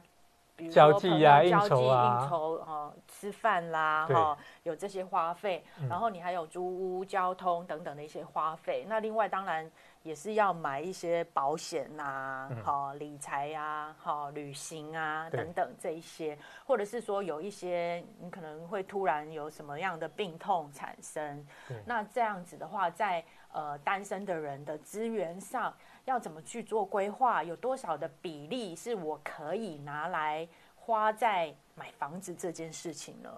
[0.58, 8.86] 比如说交际呀、交际应酬啊、吃饭啦哈，有这些花费，然后你还有租屋、交通等等的一些花费。
[8.90, 9.72] 那另外当然
[10.04, 21.46] 也是要买一些保险呐，好理财呀，好旅行啊等等这一些，或者是说有一些你可能会突然有什么样的病痛产生，
[21.86, 23.24] 那这样子的话在。
[23.54, 25.74] 呃，单身的人的资源上
[26.06, 27.44] 要怎么去做规划？
[27.44, 33.30] 有多少的比例是我可以拿来花在买房子这件事情呢？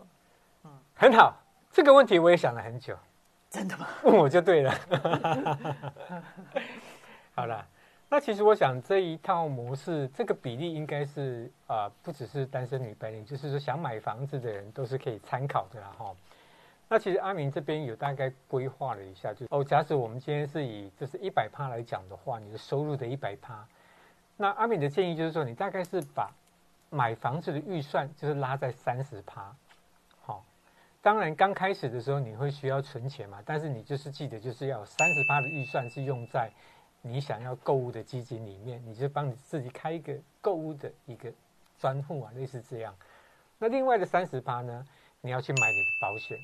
[0.65, 1.35] 嗯，很好，
[1.71, 2.95] 这个问题我也想了很久。
[3.53, 3.87] 真的吗？
[4.03, 4.73] 问 我就对了。
[7.35, 7.63] 好了，
[8.09, 16.15] 那其实我想这一套模式，这个比例应该是啊、不只是单身女白领，就是说想买房子的人都是可以参考的啦，哈。
[16.89, 23.63] 那其实阿明这边有大概规划了一下，就哦，假使我们今天是以就是一百趴来讲的话，你的收入的一百趴，
[24.35, 26.31] 那阿明的建议就是说，你大概是把
[26.89, 29.55] 买房子的预算就是拉在三十趴，
[31.03, 36.49] 当然刚开始的时候你会需要存钱嘛，但是你就是记得就是要三十趴的预算是用在
[37.01, 41.29] 你想要购物的基金里面，你就帮你自己开一个购物的一个
[41.77, 42.95] 专户啊，类似这样。
[43.59, 44.87] 那另外的三十趴呢，
[45.19, 46.37] 你要去买你的保险。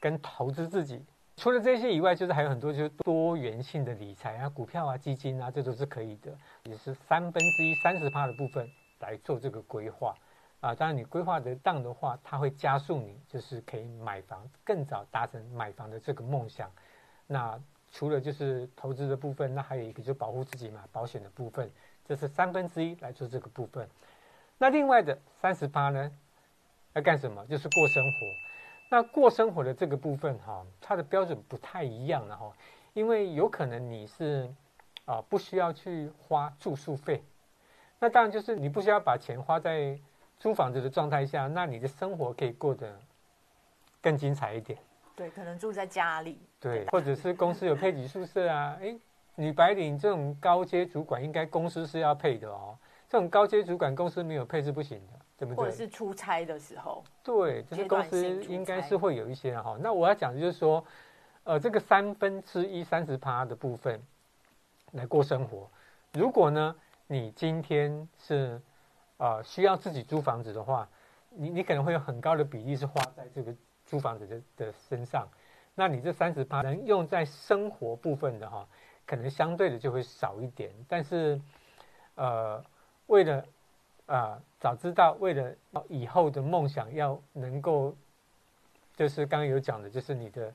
[0.00, 1.00] 跟投资自己，
[1.36, 10.12] 除了这些以外，就是还有很多就是多元性的理财啊，股票啊、基金啊，这都是可以的，也是三分之一三十趴的部分来做这个规划
[10.62, 10.74] 啊。
[10.74, 16.70] 当然，你规划得当的话，它会加速你就是可以买房，更早达成买房的这个梦想。
[17.26, 17.60] 那
[17.90, 21.70] 除了就是投资的部分，那还有一个就保护自己嘛，保险的部分，
[22.06, 23.86] 这是三分之一来做这个部分。
[24.56, 26.10] 那另外的三十八呢，
[26.94, 27.44] 要干什么？
[27.46, 28.18] 就是过生活。
[28.90, 32.52] 那过生活的这个部分哈，它的标准不太一样了哈，
[32.92, 34.48] 因为有可能你是
[35.06, 37.24] 啊不需要去花住宿费，
[37.98, 39.98] 那当然就是你不需要把钱花在
[40.42, 42.92] 租房子的状态下，那你的生活可以过得
[44.00, 44.76] 更精彩一点。
[45.14, 48.76] 对，可能住在家里，对，或者是公司有配给宿舍啊。
[48.82, 48.92] 哎，
[49.36, 52.76] 女白领这种高阶主管，应该公司是要配的哦。
[53.08, 55.56] 这种高阶主管公司没有配置不行的，对不对？
[55.58, 59.76] 或者是出差的时候，对，就是公司应该是会有一些哈。
[59.78, 60.84] 那我要讲的就是说，
[61.44, 64.02] 呃，这个三分之一三十趴的部分
[64.90, 65.70] 来过生活。
[66.14, 66.74] 如果呢，
[67.06, 68.60] 你今天是
[69.22, 70.88] 呃需要自己租房子的话，
[71.30, 73.54] 你你可能会有很高的比例是花在这个。
[73.84, 75.28] 租房子的的身上，
[75.74, 78.66] 那你这三十趴能用在生活部分的哈，
[79.04, 80.70] 可能相对的就会少一点。
[80.88, 81.38] 但是，
[82.14, 82.64] 呃，
[83.08, 83.38] 为了
[84.06, 85.52] 啊、呃，早知道为了
[85.88, 87.94] 以后的梦想要能够，
[88.96, 90.54] 就是刚刚有讲的，就是你的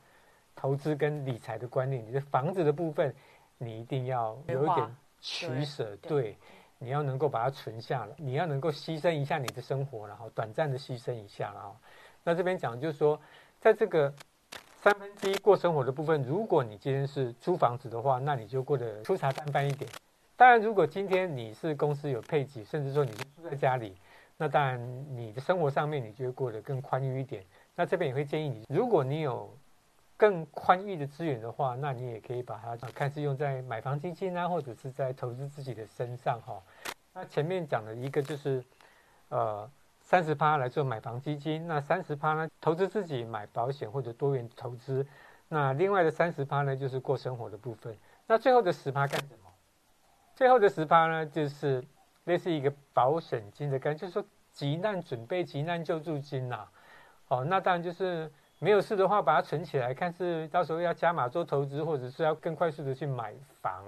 [0.55, 3.13] 投资跟理财的观念，你的房子的部分，
[3.59, 6.37] 你一定要有一点取舍，对，对，
[6.79, 11.75] 你要能够把它存下来，你要能够牺牲一下你的生活，然后短暂的牺牲一下，然后。
[12.23, 13.19] 那这边讲就是说，
[13.59, 14.13] 在这个
[14.81, 19.89] 三分之一过生活的部分，如果你今天是租房子的话，那你就过得粗茶淡饭一点。
[20.35, 23.95] 当然，如果今天你是公司有配给，甚至说你是住在家里，
[24.37, 24.79] 那当然
[25.15, 27.43] 你的生活上面你就会过得更宽裕一点。
[27.75, 29.51] 那这边也会建议你，如果你有
[30.17, 36.61] 更宽裕的资源的话，那你也可以把它看是用在买房基金啊，或者是在投资自己的身上哈。
[37.13, 38.61] 那前面讲的一个就是，
[39.29, 39.69] 呃。
[39.99, 45.05] 三十趴来做买房基金，那三十趴呢，投资自己买保险或者多元投资，
[45.49, 47.93] 那另外的三十趴呢，就是过生活的部分。
[48.25, 49.51] 那最后的十趴干什么？
[50.33, 51.83] 最后的十趴呢，就是
[52.23, 56.65] 类似一个保险金的概念，就是说急难准备、急难救助金呐、
[57.27, 63.83] 哦，那当然就是没有事的话，把它存起来，看是到时候要加码做投资，或者是要更快速的去买房，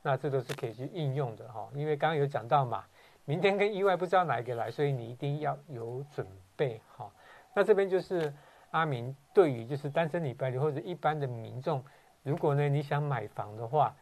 [0.00, 2.84] 那这都是可以去应用的哈、因为刚刚有讲到嘛。
[3.24, 7.08] 明天跟意外不知道哪一个来，所以你一定要有准备哈。
[7.54, 8.34] 那这边就是
[8.72, 11.84] 阿明对于就是单身女白领或者一般的民众，
[12.24, 13.94] 如果呢你想买房的话，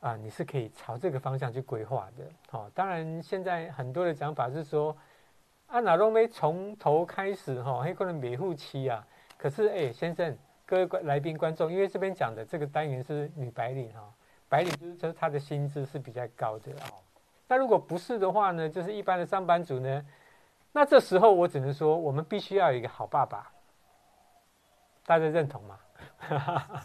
[0.00, 2.24] 啊，你是可以朝这个方向去规划的。
[2.50, 4.96] 好，当然现在很多的讲法是说，
[5.66, 9.06] 啊哪都没从头开始哈，还可能免户期啊。
[9.36, 14.00] 可是哎，先生，各位来宾观众，因为这边讲的这个单元是女白领哈，
[14.48, 17.02] 白领就是说她的薪资是比较高的哦。
[17.48, 20.04] 那如果不是的话呢，就是一般的上班族呢，
[20.72, 23.50] 那这时候我只能说，我们必须要有一个好爸爸，
[25.04, 25.78] 大家认同吗？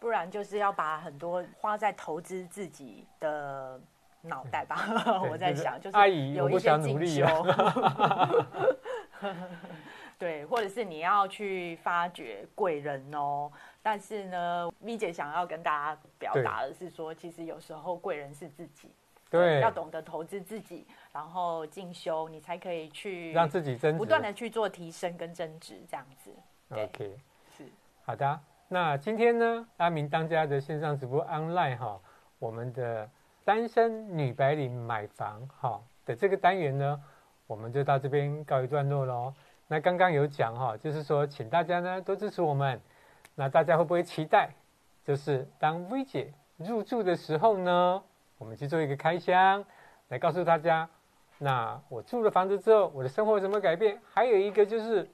[0.00, 3.80] 不然就是要把很多花在投资自己的
[4.22, 4.86] 脑袋吧。
[5.30, 7.24] 我在想，就是阿姨有一些进修，
[10.18, 13.50] 对，或者是你要去发掘贵人哦。
[13.82, 18.90] 但是呢，V 姐想要跟大家表达的是说，其实有时候贵人是自己。
[19.28, 26.30] 对，要懂得投资自己，然后进修，你才可以去让自己增值，不断的去做提升跟增值，这样子。
[26.68, 27.18] OK，
[27.56, 27.64] 是
[28.04, 28.38] 好的。
[28.68, 31.98] 那今天呢，阿明当家的线上直播 online 哈，
[32.38, 33.08] 我们的
[33.42, 37.02] 单身女白领买房哈的这个单元呢，
[37.46, 39.32] 我们就到这边告一段落喽。
[39.72, 42.78] 那刚刚有讲哈，就是说请大家呢多支持我们。
[43.34, 44.50] 那大家会不会期待，
[45.02, 48.02] 就是当 V 姐入住的时候呢？
[48.36, 49.64] 我们去做一个开箱，
[50.08, 50.86] 来告诉大家，
[51.38, 53.98] 那我住了房子之后，我的生活有什么改变？
[54.12, 55.08] 还有一个就是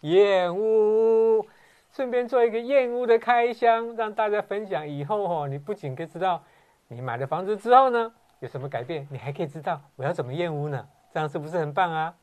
[0.00, 1.46] 验屋，
[1.90, 4.86] 顺便做一个验屋的开箱，让大家分享。
[4.86, 6.42] 以后哦，你不仅可以知道
[6.88, 10.86] 你买了房子之后呢有什么改变，你还可以知道我要怎么验屋呢？
[11.10, 12.14] 这样是不是很棒啊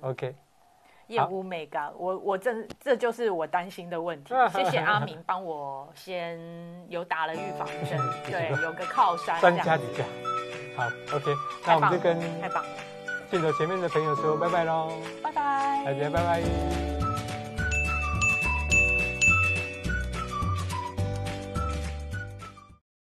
[0.00, 0.34] ？OK。
[1.08, 4.32] 业务美感，我我这这就是我担心的问题。
[4.54, 6.38] 谢谢阿明帮我先
[6.88, 7.98] 有打了预防针，
[8.30, 9.40] 对，有个靠山。
[9.40, 10.04] 专家底下，
[10.76, 10.86] 好
[11.16, 11.34] ，OK，
[11.66, 12.64] 那我们就跟太棒，
[13.30, 16.97] 镜头前面的朋友说拜拜喽，拜拜，大家拜拜。